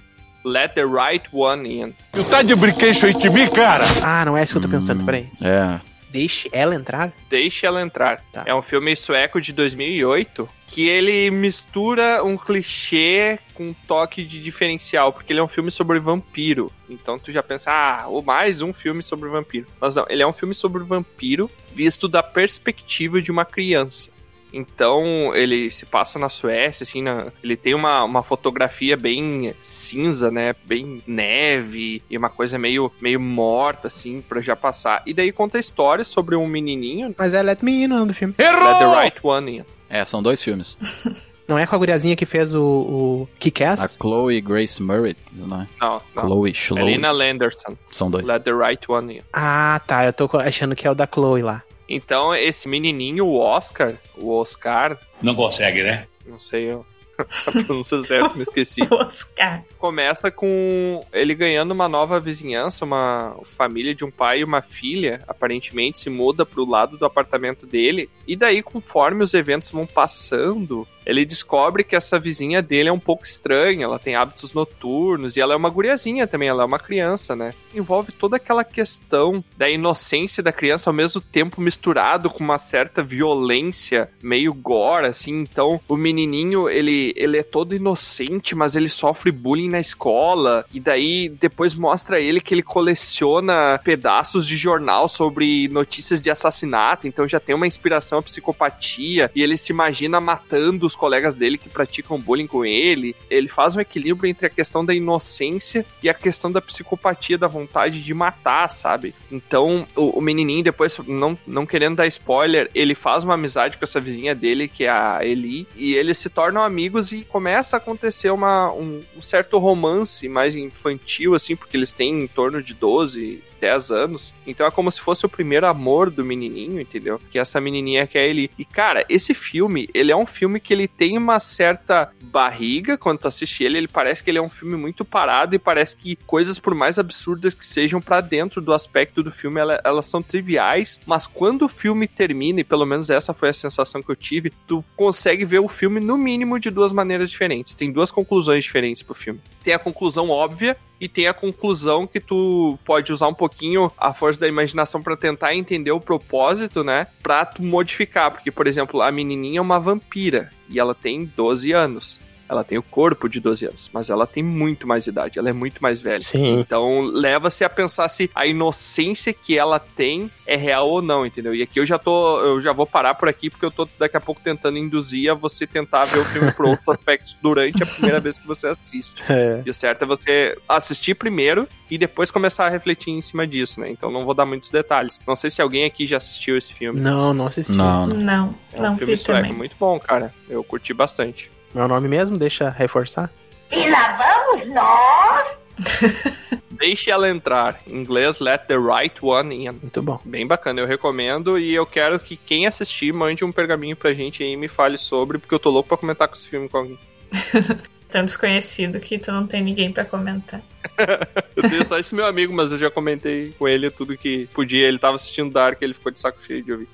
[0.46, 1.94] Let the Right One In.
[2.14, 3.84] Tu tá de brinquedo aí de mim, cara?
[4.02, 5.28] Ah, não é isso que eu tô pensando, Hum, peraí.
[5.42, 5.80] É.
[6.10, 7.12] Deixe ela entrar?
[7.30, 8.24] Deixe Ela Entrar.
[8.32, 8.44] Tá.
[8.46, 14.42] É um filme sueco de 2008 que ele mistura um clichê com um toque de
[14.42, 16.72] diferencial, porque ele é um filme sobre vampiro.
[16.90, 19.66] Então tu já pensa, ah, ou mais um filme sobre vampiro.
[19.80, 24.12] Mas não, ele é um filme sobre vampiro visto da perspectiva de uma criança.
[24.58, 30.32] Então ele se passa na Suécia, assim, na- ele tem uma, uma fotografia bem cinza,
[30.32, 30.56] né?
[30.66, 35.02] Bem neve e uma coisa meio, meio morta, assim, pra já passar.
[35.06, 37.14] E daí conta a história sobre um menininho.
[37.18, 38.34] Mas é Let Me In o nome do filme.
[38.38, 39.66] Let the right one in.
[39.90, 40.78] É, são dois filmes.
[41.48, 43.98] Não é com a guriazinha que fez o, o A Kick-Ass?
[44.02, 45.66] Chloe Grace Murray, né?
[45.80, 46.24] Não, não.
[46.26, 46.82] Chloe, Chloe.
[46.82, 47.78] Elena Landerson.
[47.90, 48.26] São dois.
[48.26, 49.22] Let the right one in.
[49.32, 50.04] Ah, tá.
[50.06, 51.64] Eu tô achando que é o da Chloe lá.
[51.88, 56.08] Então, esse menininho, o Oscar, o Oscar, Não consegue, né?
[56.26, 56.86] não sei eu,
[57.48, 58.82] a pronúncia certa, me esqueci.
[58.92, 59.64] Oscar.
[59.78, 65.24] Começa com ele ganhando uma nova vizinhança, uma família de um pai e uma filha,
[65.28, 68.10] aparentemente se muda pro lado do apartamento dele.
[68.28, 73.00] E daí, conforme os eventos vão passando, ele descobre que essa vizinha dele é um
[73.00, 76.78] pouco estranha, ela tem hábitos noturnos e ela é uma guriazinha também, ela é uma
[76.78, 77.54] criança, né?
[77.74, 83.02] Envolve toda aquela questão da inocência da criança ao mesmo tempo misturado com uma certa
[83.02, 85.40] violência meio gore, assim.
[85.40, 90.66] Então, o menininho, ele, ele é todo inocente, mas ele sofre bullying na escola.
[90.74, 97.08] E daí, depois mostra ele que ele coleciona pedaços de jornal sobre notícias de assassinato.
[97.08, 99.32] Então, já tem uma inspiração à psicopatia.
[99.34, 103.16] E ele se imagina matando os colegas dele que praticam bullying com ele.
[103.30, 107.48] Ele faz um equilíbrio entre a questão da inocência e a questão da psicopatia, da
[107.48, 109.14] vontade de matar, sabe?
[109.32, 113.84] Então, o, o menininho, depois, não, não querendo dar spoiler, ele faz uma amizade com
[113.84, 117.80] essa vizinha dele, que é a Eli, e eles se tornam amigos e começa a
[117.80, 122.74] acontecer uma, um, um certo romance mais infantil, assim, porque eles têm em torno de
[122.74, 124.34] 12, 10 anos.
[124.46, 127.20] Então é como se fosse o primeiro amor do menininho, entendeu?
[127.32, 128.50] Que essa menininha que é ele.
[128.58, 133.20] E cara, esse filme, ele é um filme que ele tem uma certa barriga quando
[133.20, 136.16] tu assiste ele, ele parece que ele é um filme muito parado e parece que
[136.28, 140.22] coisas por mais absurdas que sejam pra dentro do aspecto do filme, ela- elas são
[140.22, 144.16] triviais, mas quando o filme termina, e pelo menos essa foi a sensação que eu
[144.16, 147.74] tive, tu consegue ver o filme no mínimo de duas maneiras diferentes.
[147.76, 149.40] Tem duas conclusões diferentes pro filme.
[149.64, 154.14] Tem a conclusão óbvia e tem a conclusão que tu pode usar um pouquinho a
[154.14, 157.08] força da imaginação pra tentar entender o propósito, né?
[157.22, 161.72] Pra tu modificar, porque por exemplo, a menininha é uma vampira e ela tem 12
[161.72, 162.20] anos.
[162.50, 165.54] Ela tem o corpo de 12 anos, mas ela tem muito mais idade, ela é
[165.54, 166.20] muito mais velha.
[166.22, 166.60] Sim.
[166.60, 171.54] Então leva-se a pensar se a inocência que ela tem é real ou não, entendeu?
[171.54, 174.16] E aqui eu já tô, eu já vou parar por aqui porque eu tô daqui
[174.16, 177.86] a pouco tentando induzir a você tentar ver o filme por outros aspectos durante a
[177.86, 179.24] primeira vez que você assiste.
[179.28, 179.62] É.
[179.66, 183.80] E o certo é você assistir primeiro e depois começar a refletir em cima disso,
[183.80, 183.90] né?
[183.90, 185.20] Então não vou dar muitos detalhes.
[185.28, 187.00] Não sei se alguém aqui já assistiu esse filme.
[187.00, 187.72] Não, não assisti.
[187.74, 188.16] Não, não.
[188.18, 189.54] Não, É um não filme sueco também.
[189.54, 190.34] muito bom, cara.
[190.50, 191.50] Eu curti bastante.
[191.74, 192.38] Meu nome mesmo?
[192.38, 193.32] Deixa reforçar.
[193.72, 195.58] E lá vamos nós.
[196.72, 197.82] Deixe ela entrar.
[197.88, 199.72] Em inglês, let the right one in.
[199.72, 200.20] Muito bom.
[200.24, 204.44] Bem bacana, eu recomendo e eu quero que quem assistir mande um pergaminho pra gente
[204.44, 206.78] aí e me fale sobre, porque eu tô louco pra comentar com esse filme com
[206.78, 207.00] alguém.
[208.10, 210.62] Tão desconhecido que tu não tem ninguém pra comentar.
[211.58, 214.88] Eu tenho só esse meu amigo, mas eu já comentei com ele tudo que podia.
[214.88, 216.88] Ele tava assistindo Dark, ele ficou de saco cheio de ouvir.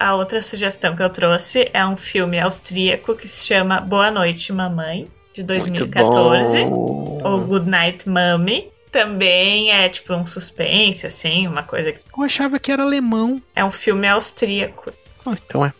[0.00, 4.50] A outra sugestão que eu trouxe é um filme austríaco que se chama Boa Noite,
[4.50, 6.64] Mamãe, de 2014.
[6.64, 7.20] bom.
[7.22, 8.70] Ou Good Night, Mommy.
[8.90, 12.00] Também é tipo um suspense, assim, uma coisa que.
[12.16, 13.42] Eu achava que era alemão.
[13.54, 14.90] É um filme austríaco.
[15.26, 15.72] Ah, então é.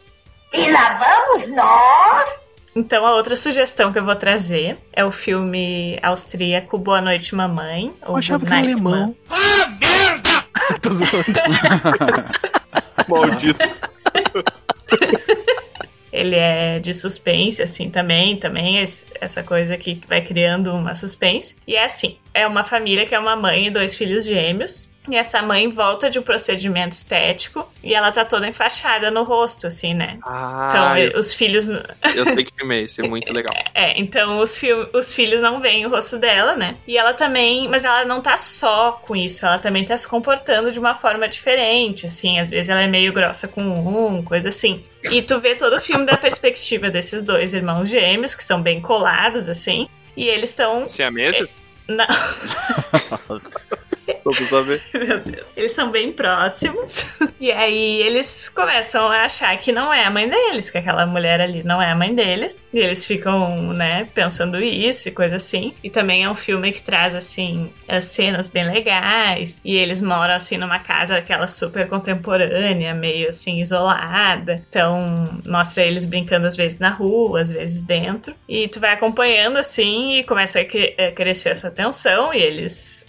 [0.52, 2.28] E lá vamos nós.
[2.76, 7.90] Então, a outra sugestão que eu vou trazer é o filme austríaco Boa Noite, Mamãe.
[8.02, 9.16] Ou Eu achava Good que era Night, alemão.
[9.30, 10.76] Mom.
[10.82, 11.40] Tô zoando.
[13.08, 13.68] Maldito.
[16.12, 18.36] Ele é de suspense, assim, também.
[18.36, 21.56] Também esse- essa coisa que vai criando uma suspense.
[21.66, 24.89] E é assim: é uma família que é uma mãe e dois filhos gêmeos.
[25.10, 29.66] E essa mãe volta de um procedimento estético e ela tá toda enfaixada no rosto,
[29.66, 30.18] assim, né?
[30.22, 31.66] Ah, Então, eu, os filhos.
[31.68, 33.54] eu sei que filme é esse, é muito legal.
[33.74, 36.76] É, então os, fil- os filhos não veem o rosto dela, né?
[36.86, 37.68] E ela também.
[37.68, 41.26] Mas ela não tá só com isso, ela também tá se comportando de uma forma
[41.28, 42.38] diferente, assim.
[42.38, 44.84] Às vezes ela é meio grossa com um, coisa assim.
[45.10, 48.80] E tu vê todo o filme da perspectiva desses dois irmãos gêmeos, que são bem
[48.80, 49.88] colados, assim.
[50.16, 50.88] E eles estão.
[50.88, 51.48] Você é a mesa?
[51.88, 52.06] Não,
[54.22, 54.82] Só pra saber.
[54.94, 55.46] meu Deus.
[55.56, 57.18] Eles são bem próximos.
[57.40, 61.40] E aí eles começam a achar que não é a mãe deles, que aquela mulher
[61.40, 62.62] ali não é a mãe deles.
[62.70, 65.72] E eles ficam, né, pensando isso e coisa assim.
[65.82, 69.58] E também é um filme que traz, assim, as cenas bem legais.
[69.64, 74.62] E eles moram, assim, numa casa aquela super contemporânea, meio assim, isolada.
[74.68, 78.34] Então, mostra eles brincando às vezes na rua, às vezes dentro.
[78.46, 82.34] E tu vai acompanhando, assim, e começa a crescer essa tensão.
[82.34, 82.99] E eles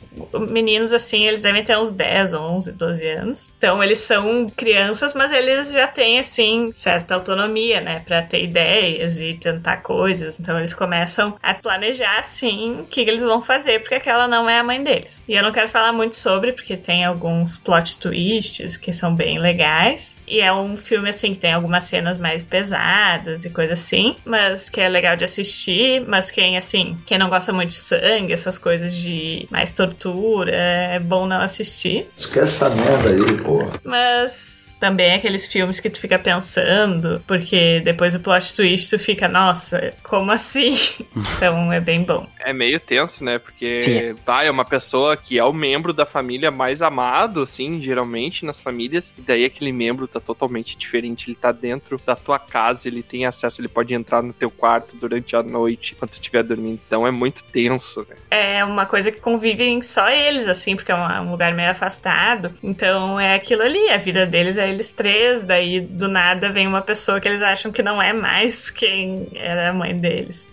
[0.50, 3.54] meninos assim, eles devem ter uns 10, 11, 12 anos.
[3.58, 9.20] Então eles são crianças, mas eles já têm assim certa autonomia, né, Pra ter ideias
[9.20, 10.40] e tentar coisas.
[10.40, 14.60] Então eles começam a planejar assim o que eles vão fazer, porque aquela não é
[14.60, 15.24] a mãe deles.
[15.28, 19.40] E eu não quero falar muito sobre porque tem alguns plot twists que são bem
[19.40, 20.18] legais.
[20.32, 24.70] E é um filme, assim, que tem algumas cenas mais pesadas e coisa assim, mas
[24.70, 26.02] que é legal de assistir.
[26.08, 31.00] Mas quem, assim, quem não gosta muito de sangue, essas coisas de mais tortura, é
[31.00, 32.08] bom não assistir.
[32.18, 33.72] Esquece essa merda aí, porra.
[33.84, 38.98] Mas também é aqueles filmes que tu fica pensando, porque depois o plot twist tu
[38.98, 40.76] fica, nossa, como assim?
[41.38, 42.28] então é bem bom.
[42.40, 43.38] É meio tenso, né?
[43.38, 44.16] Porque Sim.
[44.26, 48.60] tá, é uma pessoa que é o membro da família mais amado, assim, geralmente nas
[48.60, 49.14] famílias.
[49.16, 51.30] E daí aquele membro tá totalmente diferente.
[51.30, 54.96] Ele tá dentro da tua casa, ele tem acesso, ele pode entrar no teu quarto
[54.96, 56.80] durante a noite, quando tu estiver dormindo.
[56.88, 58.16] Então é muito tenso, né?
[58.32, 62.52] é uma coisa que convivem só eles, assim, porque é um, um lugar meio afastado.
[62.64, 66.82] Então é aquilo ali, a vida deles é eles três, daí do nada vem uma
[66.82, 70.48] pessoa que eles acham que não é mais quem era a mãe deles.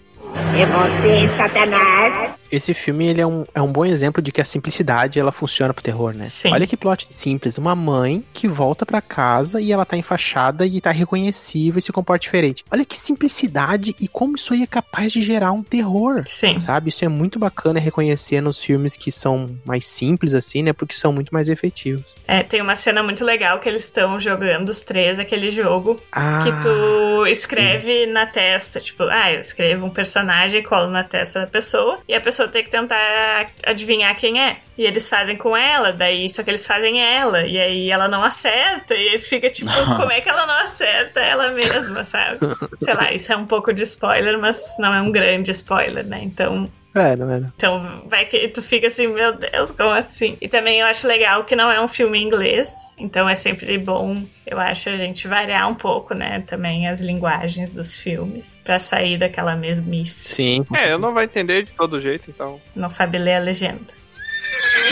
[0.56, 2.34] É você, Satanás.
[2.50, 5.72] Esse filme ele é, um, é um bom exemplo de que a simplicidade ela funciona
[5.74, 6.24] pro terror, né?
[6.24, 6.52] Sim.
[6.52, 7.58] Olha que plot simples.
[7.58, 11.92] Uma mãe que volta pra casa e ela tá enfaixada e tá reconhecível e se
[11.92, 12.64] comporta diferente.
[12.70, 16.22] Olha que simplicidade e como isso aí é capaz de gerar um terror.
[16.26, 16.60] Sim.
[16.60, 16.88] Sabe?
[16.88, 20.72] Isso é muito bacana reconhecer nos filmes que são mais simples, assim, né?
[20.72, 22.14] Porque são muito mais efetivos.
[22.26, 26.42] É, tem uma cena muito legal que eles estão jogando os três aquele jogo Ah,
[26.44, 31.46] que tu escreve na testa, tipo, ah, eu escrevo um personagem, colo na testa da
[31.46, 34.58] pessoa, e a pessoa tem que tentar adivinhar quem é.
[34.76, 38.22] E eles fazem com ela, daí só que eles fazem ela, e aí ela não
[38.22, 42.38] acerta, e aí fica tipo, como é que ela não acerta ela mesma, sabe?
[42.80, 46.20] Sei lá, isso é um pouco de spoiler, mas não é um grande spoiler, né?
[46.22, 47.40] Então, É, não é?
[47.40, 47.52] não.
[47.54, 50.36] então vai que tu fica assim, meu Deus, como assim?
[50.40, 53.76] E também eu acho legal que não é um filme em inglês, então é sempre
[53.78, 56.42] bom, eu acho, a gente variar um pouco, né?
[56.46, 60.34] Também as linguagens dos filmes, pra sair daquela mesmice.
[60.34, 60.66] Sim.
[60.74, 63.98] É, eu não vai entender de todo jeito, então Não sabe ler a legenda.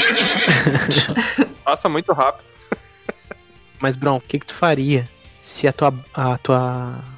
[1.64, 2.50] passa muito rápido.
[3.80, 5.08] Mas, Bron, o que que tu faria
[5.40, 5.94] se a tua...
[6.14, 7.15] A tua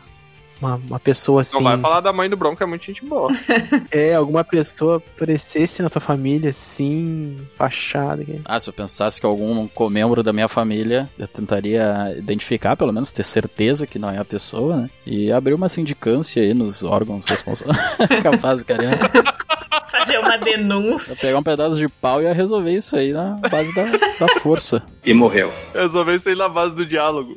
[0.60, 1.56] uma, uma pessoa assim...
[1.56, 3.30] Não vai falar da mãe do Bronco, é muito gente boa.
[3.90, 8.24] É, alguma pessoa aparecesse na tua família assim, fachada.
[8.24, 12.92] que- Ah, se eu pensasse que algum membro da minha família, eu tentaria identificar, pelo
[12.92, 14.90] menos ter certeza que não é a pessoa, né?
[15.06, 17.78] E abrir uma sindicância aí nos órgãos responsáveis.
[18.22, 18.98] Capaz, cara.
[19.90, 21.16] Fazer uma Eu denúncia.
[21.16, 24.82] pegar um pedaço de pau e ia resolver isso aí na base da, da força.
[25.04, 25.50] E morreu.
[25.74, 27.36] Resolveu isso aí na base do diálogo.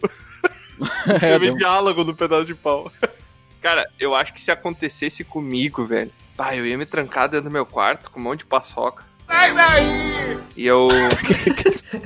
[1.08, 2.92] É, Escrever deu- diálogo no pedaço de pau.
[3.62, 7.52] Cara, eu acho que se acontecesse comigo, velho, pá, eu ia me trancar dentro do
[7.52, 9.04] meu quarto com um monte de paçoca.
[9.28, 10.40] Sai daí!
[10.58, 10.90] E eu.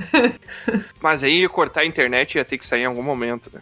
[1.00, 3.60] Mas aí ia cortar a internet e ia ter que sair em algum momento, né?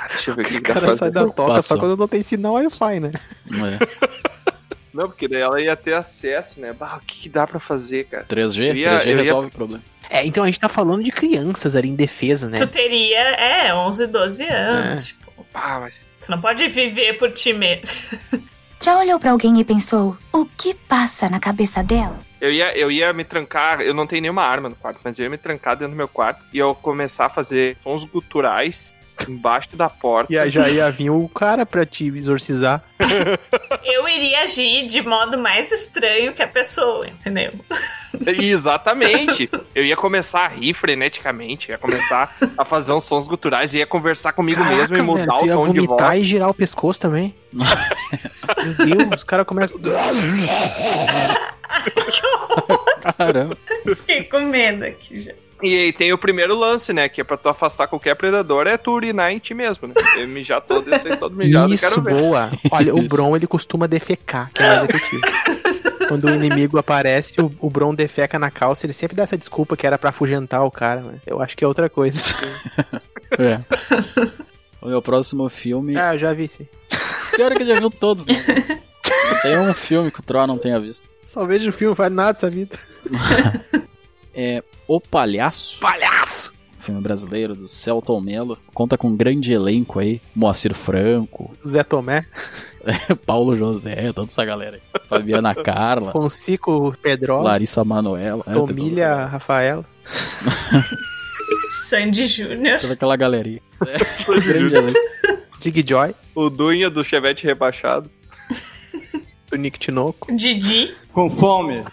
[0.00, 1.12] Ah, Deixa eu ver o que, O que dá cara sai fazer.
[1.12, 3.12] da toca só quando não tem sinal Wi-Fi, né?
[3.50, 4.12] É.
[4.92, 6.72] Não, porque daí ela ia ter acesso, né?
[6.72, 8.24] Bah, o que, que dá pra fazer, cara?
[8.24, 8.68] 3G?
[8.70, 9.82] Eu ia- 3G eu ia- resolve o problema.
[10.10, 12.58] É, então a gente tá falando de crianças ali em defesa, né?
[12.58, 15.02] Tu teria, é, 11, 12 anos.
[15.02, 15.06] É.
[15.06, 16.00] Tipo, Ah, mas.
[16.20, 17.86] tu não pode viver por ti mesmo.
[18.82, 22.18] Já olhou pra alguém e pensou: o que passa na cabeça dela?
[22.40, 25.22] Eu ia, eu ia me trancar, eu não tenho nenhuma arma no quarto, mas eu
[25.24, 28.92] ia me trancar dentro do meu quarto e eu começar a fazer sons guturais
[29.30, 30.32] embaixo da porta.
[30.32, 32.82] E aí já ia vir o cara pra te exorcizar.
[33.84, 37.52] Eu iria agir de modo mais estranho que a pessoa, entendeu?
[38.26, 39.50] Exatamente.
[39.74, 44.32] Eu ia começar a rir freneticamente, ia começar a fazer uns sons guturais, ia conversar
[44.32, 46.20] comigo mesmo e mudar velho, o tom de vomitar voz.
[46.20, 47.34] e girar o pescoço também.
[47.52, 49.74] Meu Deus, o cara começa.
[53.18, 53.56] Caramba.
[53.84, 55.32] Fiquei com medo aqui já.
[55.62, 57.08] E aí tem o primeiro lance, né?
[57.08, 59.94] Que é pra tu afastar qualquer predador, é tu urinar em ti mesmo, né?
[60.16, 62.14] Eu mijar todo, descer todo mijado, Isso, quero ver.
[62.14, 62.50] boa.
[62.70, 63.06] Olha, o.
[63.06, 65.22] Bron ele costuma defecar, que é mais efetivo.
[66.08, 69.76] Quando o inimigo aparece, o, o Bron defeca na calça, ele sempre dá essa desculpa
[69.76, 72.20] que era pra afugentar o cara, mas eu acho que é outra coisa.
[73.38, 73.60] É.
[74.82, 75.96] O meu próximo filme.
[75.96, 76.66] ah, eu já vi sim.
[77.34, 78.34] Pior é que já viu todos, né?
[79.42, 81.08] Tem um filme que o Troll não tenha visto.
[81.26, 82.76] Só vejo o filme, faz nada dessa vida.
[84.34, 85.78] É O Palhaço.
[85.80, 86.52] Palhaço!
[86.78, 88.58] Filme brasileiro do Celton Mello.
[88.74, 90.20] Conta com um grande elenco aí.
[90.34, 92.26] Moacir Franco, Zé Tomé,
[93.24, 95.00] Paulo José, toda essa galera aí.
[95.08, 98.42] Fabiana Carla, Concico Pedrosa, Larissa Manoela.
[98.48, 99.84] é, Tomilha essa- Rafaela.
[101.88, 102.80] Sandy Júnior.
[102.80, 103.60] Toda aquela galerinha.
[103.86, 104.92] É, Sandy Júnior.
[105.60, 108.10] Dig Joy, O Dunha do Chevette rebaixado.
[109.52, 110.34] O Nick Tinoco.
[110.34, 110.94] Didi.
[111.12, 111.84] Com fome.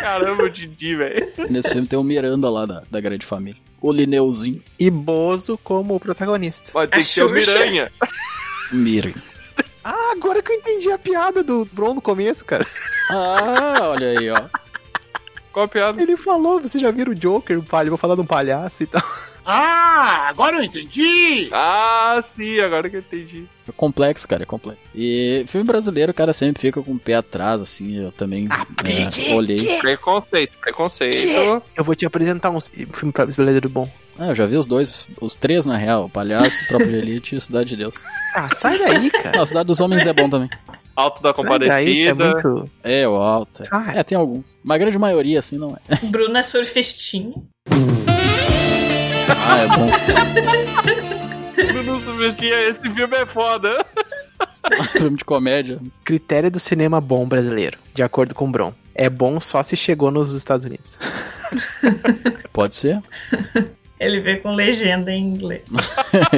[0.00, 1.32] Caramba, o Didi, velho.
[1.48, 3.60] Nesse filme tem o Miranda lá da, da Grande Família.
[3.80, 4.62] O Lineuzinho.
[4.78, 6.72] E Bozo como o protagonista.
[6.72, 7.30] Pode ter A que ser o.
[7.30, 7.92] Miranha.
[8.72, 9.22] Miranha.
[9.84, 12.66] Ah, agora que eu entendi a piada do Bron no começo, cara.
[13.10, 14.48] Ah, olha aí, ó.
[15.52, 16.02] Qual a piada?
[16.02, 18.86] Ele falou, você já viram o Joker, o palha, vou falar de um palhaço e
[18.86, 19.02] tal.
[19.44, 21.48] Ah, agora eu entendi.
[21.52, 23.46] Ah, sim, agora que eu entendi.
[23.68, 24.82] É complexo, cara, é complexo.
[24.94, 27.96] E filme brasileiro, cara, sempre fica com o pé atrás, assim.
[27.96, 29.78] Eu também é, olhei.
[29.80, 31.62] Preconceito, preconceito.
[31.76, 33.88] Eu vou te apresentar um filme brasileiro bom.
[34.18, 37.36] Ah, eu já vi os dois, os três na real: o Palhaço, Tropa de Elite
[37.36, 37.94] e Cidade de Deus.
[38.36, 39.36] Ah, sai daí, cara.
[39.36, 40.50] Não, a Cidade dos Homens é bom também.
[40.96, 42.32] Alto da daí, é Compadecida.
[42.32, 42.70] muito...
[42.82, 43.62] É, o Alto.
[43.62, 43.66] É.
[43.70, 43.92] Ah.
[43.94, 44.58] É, tem alguns.
[44.64, 46.06] Mas a grande maioria, assim, não é.
[46.06, 47.32] Bruna Surfistinha.
[49.46, 49.86] Ah, é bom.
[51.72, 52.00] Bruno
[52.68, 53.84] esse filme é foda.
[54.92, 55.78] filme de comédia.
[56.04, 58.72] Critério do cinema bom brasileiro, de acordo com o Bron.
[58.94, 60.98] É bom só se chegou nos Estados Unidos.
[62.52, 63.02] Pode ser.
[63.98, 65.62] Ele vê com legenda em inglês.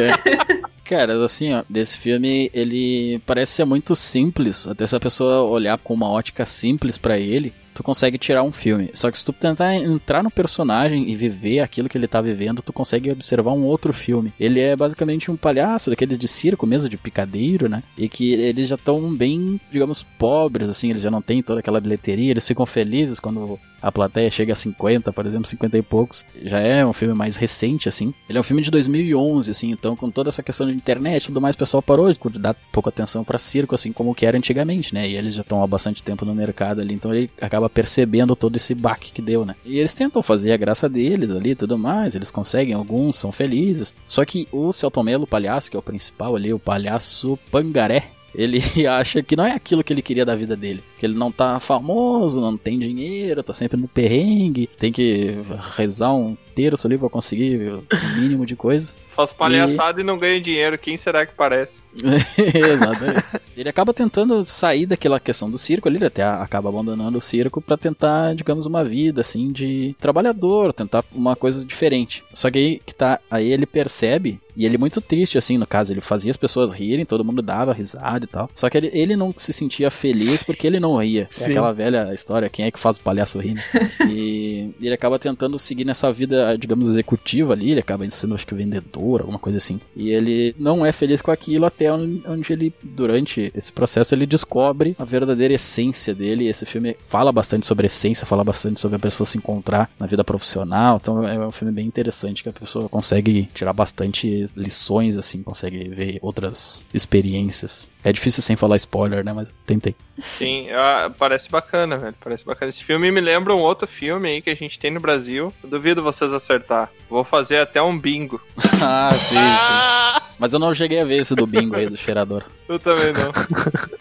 [0.84, 4.66] Cara, assim, ó, desse filme, ele parece ser muito simples.
[4.66, 8.50] Até se a pessoa olhar com uma ótica simples pra ele, tu consegue tirar um
[8.50, 8.90] filme.
[8.94, 12.62] Só que se tu tentar entrar no personagem e viver aquilo que ele tá vivendo,
[12.62, 14.32] tu consegue observar um outro filme.
[14.40, 17.82] Ele é basicamente um palhaço, daqueles de circo mesmo, de picadeiro, né?
[17.96, 21.80] E que eles já estão bem, digamos, pobres, assim, eles já não têm toda aquela
[21.80, 26.24] bilheteria, eles ficam felizes quando a plateia chega a 50, por exemplo, 50 e poucos.
[26.42, 28.12] Já é um filme mais recente, assim.
[28.28, 31.26] Ele é um filme de 2011, assim, então com toda essa questão de internet e
[31.26, 34.36] tudo mais, o pessoal parou de dar pouca atenção pra circo, assim como que era
[34.36, 35.08] antigamente, né?
[35.08, 38.56] E eles já estão há bastante tempo no mercado ali, então ele acaba percebendo todo
[38.56, 39.54] esse baque que deu, né?
[39.64, 43.94] E eles tentam fazer a graça deles ali tudo mais, eles conseguem, alguns são felizes.
[44.08, 48.10] Selo que o Celton Mello, o palhaço, que é o principal ali, o palhaço Pangaré,
[48.36, 50.84] ele acha que não é aquilo que ele queria da vida dele.
[50.98, 55.34] Que ele não tá famoso, não tem dinheiro, tá sempre no perrengue, tem que
[55.74, 57.84] rezar um terço ali pra conseguir o
[58.20, 58.98] mínimo de coisas.
[59.16, 60.04] Faz palhaçada e...
[60.04, 60.76] não ganha dinheiro.
[60.76, 61.80] Quem será que parece?
[62.36, 63.24] Exatamente.
[63.56, 67.62] Ele acaba tentando sair daquela questão do circo ali, ele até acaba abandonando o circo
[67.62, 72.22] para tentar, digamos, uma vida assim de trabalhador, tentar uma coisa diferente.
[72.34, 75.66] Só que aí que tá, aí ele percebe e ele é muito triste, assim, no
[75.66, 75.92] caso.
[75.92, 78.50] Ele fazia as pessoas rirem, todo mundo dava risada e tal.
[78.54, 81.28] Só que ele, ele não se sentia feliz porque ele não ria.
[81.40, 83.62] É aquela velha história, quem é que faz o palhaço rir, né?
[84.08, 87.70] E ele acaba tentando seguir nessa vida, digamos, executiva ali.
[87.70, 89.80] Ele acaba sendo, acho que, vendedor, alguma coisa assim.
[89.94, 94.96] E ele não é feliz com aquilo até onde ele, durante esse processo, ele descobre
[94.98, 96.46] a verdadeira essência dele.
[96.46, 100.24] Esse filme fala bastante sobre essência, fala bastante sobre a pessoa se encontrar na vida
[100.24, 100.98] profissional.
[101.00, 105.88] Então é um filme bem interessante que a pessoa consegue tirar bastante lições, assim, consegue
[105.88, 107.88] ver outras experiências.
[108.04, 109.32] É difícil sem falar spoiler, né?
[109.32, 109.94] Mas tentei.
[110.18, 112.14] Sim, ah, parece bacana, velho.
[112.22, 112.68] Parece bacana.
[112.68, 115.52] Esse filme me lembra um outro filme aí que a gente tem no Brasil.
[115.62, 116.90] Eu duvido vocês acertar.
[117.08, 118.40] Vou fazer até um bingo.
[118.82, 120.18] ah, sim, ah!
[120.20, 120.26] sim.
[120.38, 122.44] Mas eu não cheguei a ver esse do bingo aí, do cheirador.
[122.68, 123.32] Eu também não.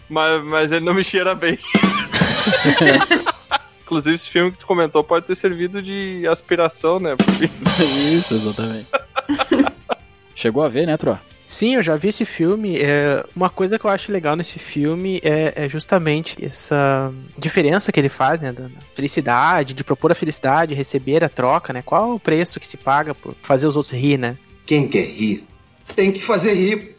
[0.08, 1.58] mas, mas ele não me cheira bem.
[3.86, 7.16] Inclusive, esse filme que tu comentou pode ter servido de aspiração, né?
[8.12, 8.88] Isso, exatamente.
[10.36, 11.18] Chegou a ver, né, Tro?
[11.46, 12.76] Sim, eu já vi esse filme.
[12.76, 17.98] É, uma coisa que eu acho legal nesse filme é, é, justamente essa diferença que
[17.98, 18.52] ele faz, né?
[18.52, 21.82] Da felicidade, de propor a felicidade, receber a troca, né?
[21.82, 24.36] Qual o preço que se paga por fazer os outros rir, né?
[24.66, 25.44] Quem quer rir
[25.94, 26.95] tem que fazer rir.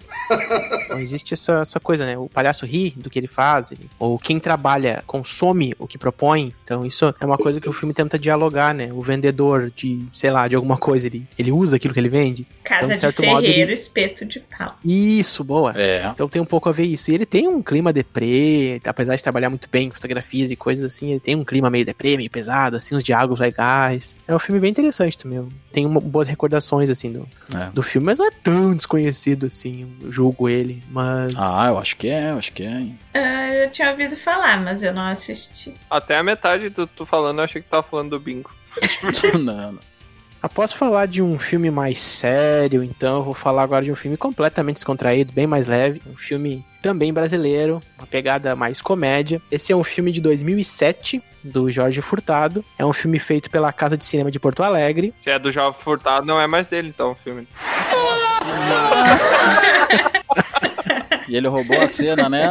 [0.86, 2.18] Então existe essa, essa coisa, né?
[2.18, 6.54] O palhaço ri do que ele faz, ele- ou quem trabalha consome o que propõe.
[6.64, 8.92] Então isso é uma coisa que o filme tenta dialogar, né?
[8.94, 12.48] O vendedor de, sei lá, de alguma coisa, ele, ele usa aquilo que ele vende.
[12.64, 14.76] Casa Então, de de certo modo, ferreiro, ele- espeto de pau.
[14.84, 15.74] Isso, boa.
[15.76, 16.08] É.
[16.14, 17.12] Então tem um pouco a ver isso.
[17.12, 20.86] E ele tem um clima deprê, apesar de trabalhar muito bem em fotografias e coisas
[20.86, 24.16] assim, ele tem um clima meio deprê, meio pesado, assim, uns diálogos legais.
[24.28, 25.48] É um filme bem interessante também.
[25.72, 27.70] Tem uma- boas recordações, assim, do, É.
[27.72, 31.34] do filme, mas não é tão desconhecido assim, julgo ele, mas...
[31.38, 32.72] Ah, eu acho que é, eu acho que é.
[32.72, 33.00] hein.
[33.14, 35.74] Ah, eu tinha ouvido falar, mas eu não assisti.
[35.90, 38.52] Até a metade do tu falando, eu achei que tava falando do bingo.
[39.40, 39.80] não, não.
[40.42, 44.16] Após falar de um filme mais sério, então eu vou falar agora de um filme
[44.16, 49.42] completamente descontraído, bem mais leve, um filme também brasileiro, uma pegada mais comédia.
[49.52, 52.64] Esse é um filme de 2007 do Jorge Furtado.
[52.78, 55.14] É um filme feito pela Casa de Cinema de Porto Alegre.
[55.20, 57.48] Se é do Jovem Furtado, não é mais dele, então, o filme.
[61.28, 62.50] E ele roubou a cena, né?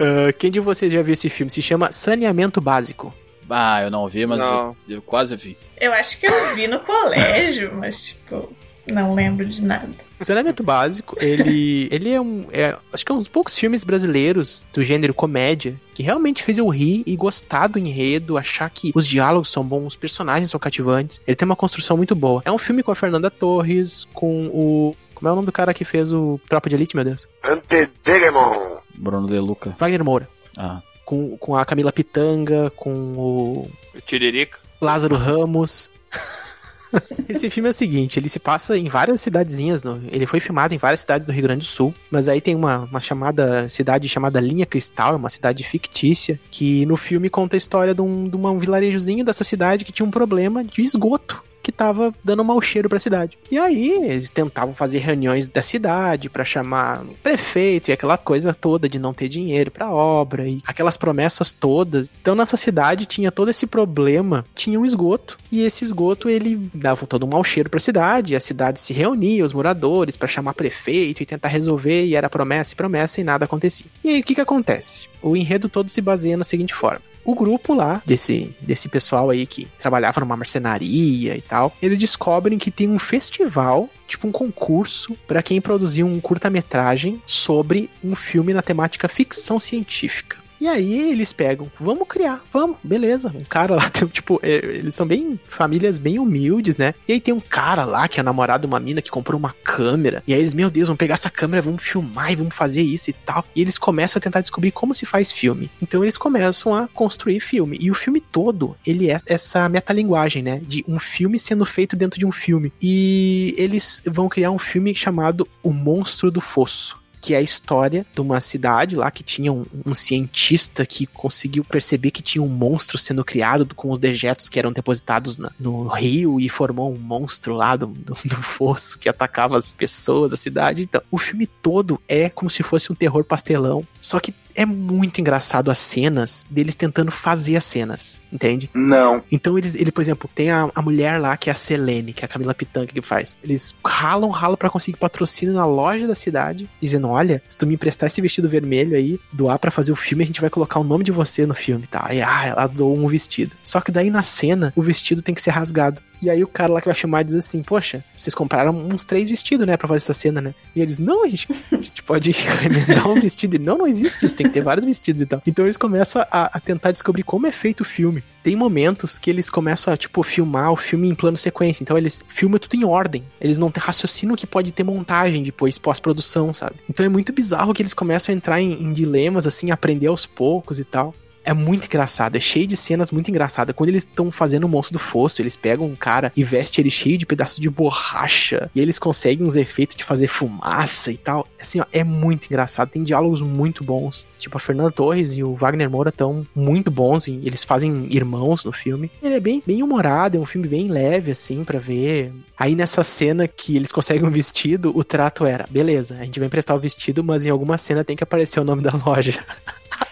[0.00, 1.50] Ah, quem de vocês já viu esse filme?
[1.50, 3.12] Se chama Saneamento Básico.
[3.50, 4.76] Ah, eu não vi, mas Não.
[4.88, 5.56] Eu, eu quase vi.
[5.80, 8.52] Eu acho que eu vi no colégio, mas, tipo,
[8.86, 9.88] não lembro de nada.
[10.20, 12.46] Saneamento Básico, ele, ele é um.
[12.52, 16.58] é, acho que é um dos poucos filmes brasileiros do gênero comédia que realmente fez
[16.58, 20.60] eu rir e gostar do enredo, achar que os diálogos são bons, os personagens são
[20.60, 21.20] cativantes.
[21.26, 22.42] Ele tem uma construção muito boa.
[22.44, 24.96] É um filme com a Fernanda Torres, com o.
[25.14, 27.26] Como é o nome do cara que fez o Tropa de Elite, meu Deus?
[27.42, 28.76] Antedegemon.
[28.94, 29.74] Bruno De Luca.
[29.78, 30.28] Wagner Moura.
[30.56, 30.80] Ah.
[31.04, 34.58] Com, com a Camila Pitanga, com o O Tiririca.
[34.80, 35.90] Lázaro Ramos.
[37.28, 40.74] Esse filme é o seguinte, ele se passa em várias cidadezinhas, no- ele foi filmado
[40.74, 44.08] em várias cidades do Rio Grande do Sul, mas aí tem uma, uma chamada cidade
[44.08, 48.28] chamada Linha Cristal, é uma cidade fictícia, que no filme conta a história de um,
[48.28, 52.60] de um vilarejozinho dessa cidade que tinha um problema de esgoto que tava dando mau
[52.60, 53.38] cheiro pra cidade.
[53.50, 58.54] E aí eles tentavam fazer reuniões da cidade pra chamar o prefeito e aquela coisa
[58.54, 62.08] toda de não ter dinheiro pra obra e aquelas promessas todas.
[62.20, 67.06] Então nessa cidade tinha todo esse problema, tinha um esgoto e esse esgoto ele dava
[67.06, 70.54] todo um mau cheiro pra cidade, e a cidade se reunia, os moradores pra chamar
[70.54, 73.86] prefeito e tentar resolver e era promessa e promessa e nada acontecia.
[74.04, 75.08] E aí o que que acontece?
[75.22, 77.07] O enredo todo se baseia na seguinte forma.
[77.24, 82.58] O grupo lá, desse, desse pessoal aí que trabalhava numa marcenaria e tal, eles descobrem
[82.58, 88.54] que tem um festival, tipo um concurso, pra quem produziu um curta-metragem sobre um filme
[88.54, 90.47] na temática ficção científica.
[90.60, 93.32] E aí eles pegam, vamos criar, vamos, beleza.
[93.34, 96.94] Um cara lá, tem, tipo, é, eles são bem famílias bem humildes, né?
[97.06, 99.54] E aí tem um cara lá que é namorado de uma mina que comprou uma
[99.62, 100.22] câmera.
[100.26, 103.10] E aí eles, meu Deus, vamos pegar essa câmera, vamos filmar e vamos fazer isso
[103.10, 103.44] e tal.
[103.54, 105.70] E eles começam a tentar descobrir como se faz filme.
[105.80, 107.78] Então eles começam a construir filme.
[107.80, 110.60] E o filme todo, ele é essa metalinguagem, né?
[110.62, 112.72] De um filme sendo feito dentro de um filme.
[112.82, 118.06] E eles vão criar um filme chamado O Monstro do Fosso que é a história
[118.14, 122.48] de uma cidade lá que tinha um, um cientista que conseguiu perceber que tinha um
[122.48, 126.98] monstro sendo criado com os dejetos que eram depositados na- no rio e formou um
[126.98, 130.82] monstro lá do, do, do fosso que atacava as pessoas da cidade.
[130.82, 135.20] Então, o filme todo é como se fosse um terror pastelão, só que é muito
[135.20, 138.68] engraçado as cenas deles tentando fazer as cenas, entende?
[138.74, 139.22] Não.
[139.30, 142.24] Então eles, ele, por exemplo, tem a, a mulher lá que é a Selene, que
[142.24, 143.38] é a Camila Pitanga que faz.
[143.40, 147.74] Eles ralam, ralam pra conseguir patrocínio na loja da cidade, dizendo: olha, se tu me
[147.74, 150.84] emprestar esse vestido vermelho aí, doar pra fazer o filme, a gente vai colocar o
[150.84, 152.04] nome de você no filme, tá?
[152.08, 153.54] Aí, ah, ela doou um vestido.
[153.62, 156.02] Só que daí na cena, o vestido tem que ser rasgado.
[156.20, 159.28] E aí o cara lá que vai filmar diz assim, poxa, vocês compraram uns três
[159.28, 160.54] vestidos, né, pra fazer essa cena, né?
[160.74, 163.56] E eles, não, a gente, a gente pode remendar um vestido.
[163.56, 165.42] E não, não existe isso, tem que ter vários vestidos e tal.
[165.46, 168.22] Então eles começam a, a tentar descobrir como é feito o filme.
[168.42, 171.82] Tem momentos que eles começam a, tipo, filmar o filme em plano sequência.
[171.82, 173.24] Então eles filmam tudo em ordem.
[173.40, 176.76] Eles não raciocinam que pode ter montagem depois, pós-produção, sabe?
[176.88, 180.26] Então é muito bizarro que eles começam a entrar em, em dilemas, assim, aprender aos
[180.26, 181.14] poucos e tal.
[181.48, 183.74] É muito engraçado, é cheio de cenas muito engraçadas.
[183.74, 186.90] Quando eles estão fazendo o monstro do fosso, eles pegam um cara e vestem ele
[186.90, 188.70] cheio de pedaços de borracha.
[188.74, 191.48] E eles conseguem uns efeitos de fazer fumaça e tal.
[191.58, 192.90] Assim, ó, é muito engraçado.
[192.90, 194.26] Tem diálogos muito bons.
[194.38, 197.26] Tipo, a Fernanda Torres e o Wagner Moura estão muito bons.
[197.26, 199.10] E eles fazem irmãos no filme.
[199.22, 202.30] Ele é bem, bem humorado, é um filme bem leve, assim, pra ver.
[202.58, 206.46] Aí nessa cena que eles conseguem um vestido, o trato era: beleza, a gente vai
[206.46, 209.42] emprestar o vestido, mas em alguma cena tem que aparecer o nome da loja.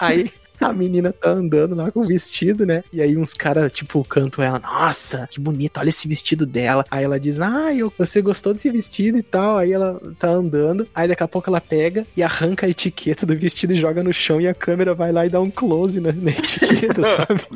[0.01, 0.32] Aí.
[0.61, 2.82] A menina tá andando lá com o vestido, né?
[2.92, 6.84] E aí uns caras, tipo, cantam ela, nossa, que bonito, olha esse vestido dela.
[6.90, 9.59] Aí ela diz, ah, eu, você gostou desse vestido e tal.
[9.59, 13.36] Aí ela tá andando, aí daqui a pouco ela pega e arranca a etiqueta do
[13.36, 16.12] vestido e joga no chão e a câmera vai lá e dá um close na,
[16.12, 17.46] na etiqueta, sabe?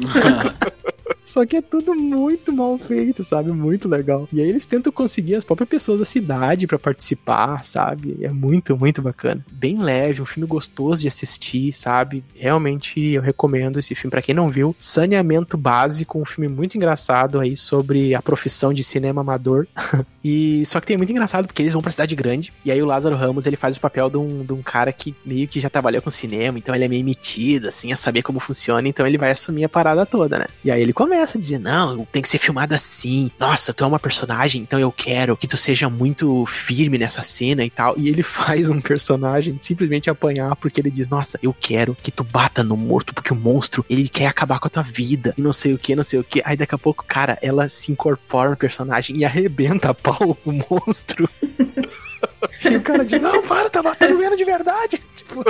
[1.31, 3.53] Só que é tudo muito mal feito, sabe?
[3.53, 4.28] Muito legal.
[4.33, 8.18] E aí eles tentam conseguir as próprias pessoas da cidade para participar, sabe?
[8.20, 9.45] É muito, muito bacana.
[9.51, 12.24] Bem leve, um filme gostoso de assistir, sabe?
[12.35, 14.74] Realmente eu recomendo esse filme para quem não viu.
[14.78, 19.66] Saneamento Básico, um filme muito engraçado aí sobre a profissão de cinema amador.
[20.24, 22.87] e só que tem muito engraçado porque eles vão pra cidade grande e aí o
[22.87, 25.70] Lázaro Ramos, ele faz o papel de um, de um cara que meio que já
[25.70, 29.18] trabalhou com cinema, então ele é meio metido assim a saber como funciona, então ele
[29.18, 30.47] vai assumir a parada toda, né?
[30.64, 33.30] E aí ele começa a dizer: "Não, tem que ser filmado assim.
[33.38, 37.64] Nossa, tu é uma personagem, então eu quero que tu seja muito firme nessa cena
[37.64, 37.94] e tal".
[37.98, 42.24] E ele faz um personagem simplesmente apanhar porque ele diz: "Nossa, eu quero que tu
[42.24, 45.34] bata no morto porque o monstro, ele quer acabar com a tua vida".
[45.36, 46.42] E não sei o que, não sei o que.
[46.44, 50.52] Aí daqui a pouco, cara, ela se incorpora no personagem e arrebenta a pau o
[50.52, 51.28] monstro.
[52.64, 55.00] E o cara diz, não, para, tá batendo mesmo de verdade.
[55.20, 55.44] Tipo,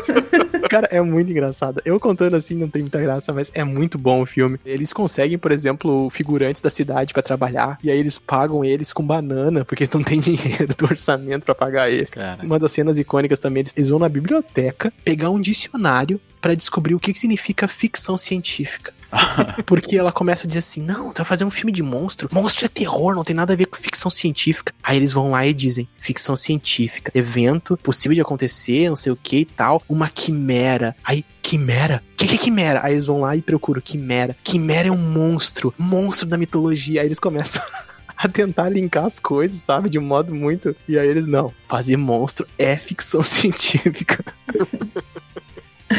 [0.69, 1.81] cara, é muito engraçado.
[1.85, 4.59] Eu contando assim não tem muita graça, mas é muito bom o filme.
[4.65, 9.03] Eles conseguem, por exemplo, figurantes da cidade pra trabalhar, e aí eles pagam eles com
[9.03, 12.07] banana, porque eles não têm dinheiro do orçamento pra pagar ele.
[12.07, 12.45] Cara.
[12.45, 16.95] Uma das cenas icônicas também, eles, eles vão na biblioteca pegar um dicionário pra descobrir
[16.95, 18.93] o que, que significa ficção científica.
[19.67, 22.29] Porque ela começa a dizer assim: não, tu vai fazer um filme de monstro.
[22.33, 24.73] Monstro é terror, não tem nada a ver com ficção científica.
[24.83, 29.17] Aí eles vão lá e dizem: ficção científica, evento possível de acontecer, não sei o
[29.17, 29.83] que e tal.
[29.89, 30.97] Uma quimera.
[31.05, 32.03] Aí, quimera?
[32.13, 32.81] O que, que é quimera?
[32.83, 34.37] Aí eles vão lá e procuram quimera.
[34.45, 37.01] Quimera é um monstro, monstro da mitologia.
[37.01, 37.63] Aí eles começam.
[38.23, 39.89] A tentar linkar as coisas, sabe?
[39.89, 40.77] De um modo muito.
[40.87, 44.23] E aí eles, não, fazer monstro é ficção científica.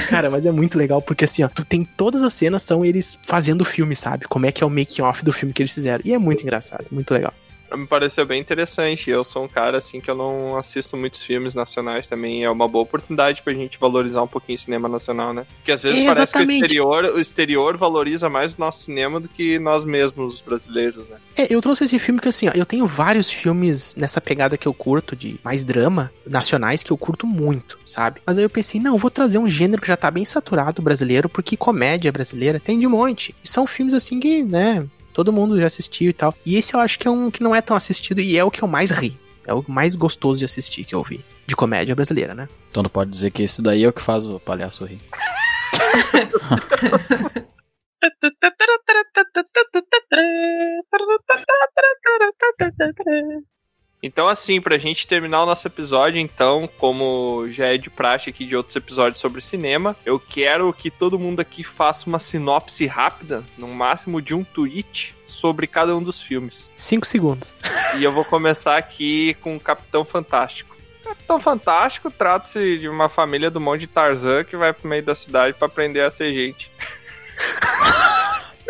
[0.08, 3.20] Cara, mas é muito legal porque assim, ó, tu tem todas as cenas são eles
[3.24, 4.26] fazendo o filme, sabe?
[4.26, 6.02] Como é que é o making off do filme que eles fizeram.
[6.06, 7.34] E é muito engraçado, muito legal.
[7.76, 9.10] Me pareceu bem interessante.
[9.10, 12.44] Eu sou um cara assim que eu não assisto muitos filmes nacionais também.
[12.44, 15.46] É uma boa oportunidade pra gente valorizar um pouquinho o cinema nacional, né?
[15.58, 19.28] Porque às vezes parece que o exterior, o exterior valoriza mais o nosso cinema do
[19.28, 21.18] que nós mesmos, os brasileiros, né?
[21.36, 24.68] É, eu trouxe esse filme que assim, ó, eu tenho vários filmes nessa pegada que
[24.68, 28.22] eu curto, de mais drama, nacionais, que eu curto muito, sabe?
[28.26, 30.82] Mas aí eu pensei, não, eu vou trazer um gênero que já tá bem saturado
[30.82, 33.36] brasileiro, porque comédia brasileira tem de monte.
[33.44, 34.86] E são filmes assim que, né,
[35.22, 36.34] todo mundo já assistiu e tal.
[36.44, 38.50] E esse eu acho que é um que não é tão assistido e é o
[38.50, 39.16] que eu mais ri.
[39.46, 41.24] É o mais gostoso de assistir que eu vi.
[41.46, 42.50] De comédia brasileira, né?
[42.72, 45.00] Então não pode dizer que esse daí é o que faz o palhaço rir.
[54.04, 58.46] Então, assim, pra gente terminar o nosso episódio, então, como já é de praxe aqui
[58.46, 63.44] de outros episódios sobre cinema, eu quero que todo mundo aqui faça uma sinopse rápida,
[63.56, 66.72] no máximo de um tweet, sobre cada um dos filmes.
[66.76, 67.54] Cinco segundos.
[68.00, 70.76] E eu vou começar aqui com o Capitão Fantástico.
[71.04, 75.14] Capitão Fantástico trata-se de uma família do monte de Tarzan que vai pro meio da
[75.14, 76.72] cidade pra aprender a ser gente.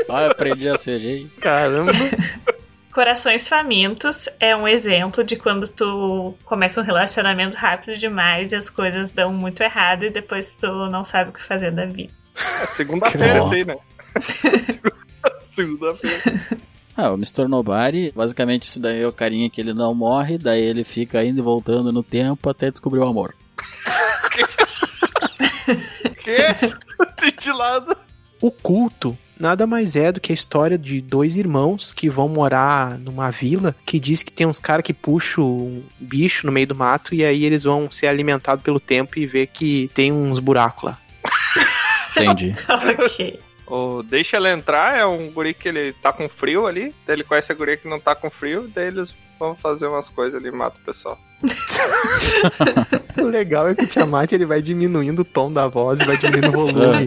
[0.07, 1.29] Eu aprendi a ser gay.
[1.39, 1.91] Caramba.
[2.91, 8.69] Corações Famintos é um exemplo de quando tu começa um relacionamento rápido demais e as
[8.69, 12.11] coisas dão muito errado e depois tu não sabe o que fazer da vida.
[12.35, 13.77] É segunda-feira, isso aí, né?
[15.43, 16.41] Segunda-feira.
[16.95, 17.47] Ah, o Mr.
[17.47, 21.39] Nobody, basicamente isso daí é o carinha que ele não morre, daí ele fica indo
[21.39, 23.33] e voltando no tempo até descobrir o amor.
[26.23, 27.31] Que?
[27.39, 27.95] de lado.
[28.39, 32.99] O culto nada mais é do que a história de dois irmãos que vão morar
[32.99, 36.75] numa vila que diz que tem uns caras que puxam um bicho no meio do
[36.75, 40.83] mato e aí eles vão ser alimentados pelo tempo e ver que tem uns buracos
[40.83, 40.99] lá.
[42.15, 42.55] Entendi.
[43.03, 43.39] ok.
[43.65, 47.23] O Deixa Ela Entrar é um guri que ele tá com frio ali, daí ele
[47.23, 50.49] conhece a guria que não tá com frio, daí eles vão fazer umas coisas ali
[50.49, 51.17] e matam o pessoal.
[53.17, 56.17] O legal é que o Tiamat ele vai diminuindo o tom da voz e vai
[56.17, 57.05] diminuindo o volume.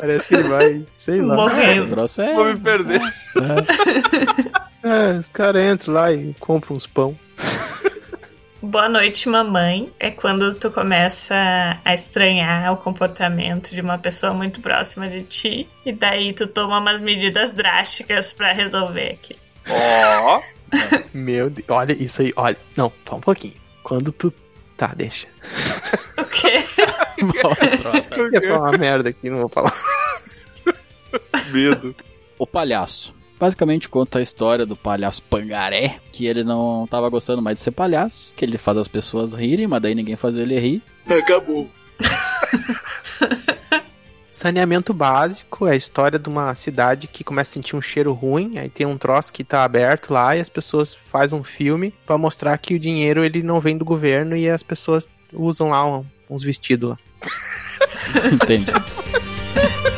[0.00, 1.34] Parece que ele vai, sei lá.
[1.34, 1.88] O Morrendo.
[1.90, 2.34] troço é.
[2.34, 3.00] Vou me perder.
[4.82, 7.18] É, os caras entram lá e compram uns pão.
[8.62, 9.92] Boa noite, mamãe.
[9.98, 11.34] É quando tu começa
[11.84, 15.68] a estranhar o comportamento de uma pessoa muito próxima de ti.
[15.84, 19.40] E daí tu toma umas medidas drásticas pra resolver aquilo.
[19.70, 20.40] Ó,
[21.14, 22.56] Meu Deus, olha isso aí, olha.
[22.76, 23.54] Não, só um pouquinho.
[23.82, 24.32] Quando tu.
[24.78, 25.26] Tá, deixa.
[26.18, 26.64] O quê?
[28.16, 29.72] Eu ia falar uma merda aqui, não vou falar.
[31.52, 31.94] medo.
[32.36, 33.14] O palhaço.
[33.38, 37.70] Basicamente conta a história do palhaço Pangaré, que ele não tava gostando mais de ser
[37.70, 40.82] palhaço, que ele faz as pessoas rirem, mas daí ninguém faz ele rir.
[41.08, 41.70] Acabou.
[44.38, 48.56] Saneamento básico é a história de uma cidade que começa a sentir um cheiro ruim,
[48.56, 52.16] aí tem um troço que tá aberto lá e as pessoas fazem um filme pra
[52.16, 56.44] mostrar que o dinheiro ele não vem do governo e as pessoas usam lá uns
[56.44, 56.98] vestidos lá.
[58.32, 58.70] Entendi.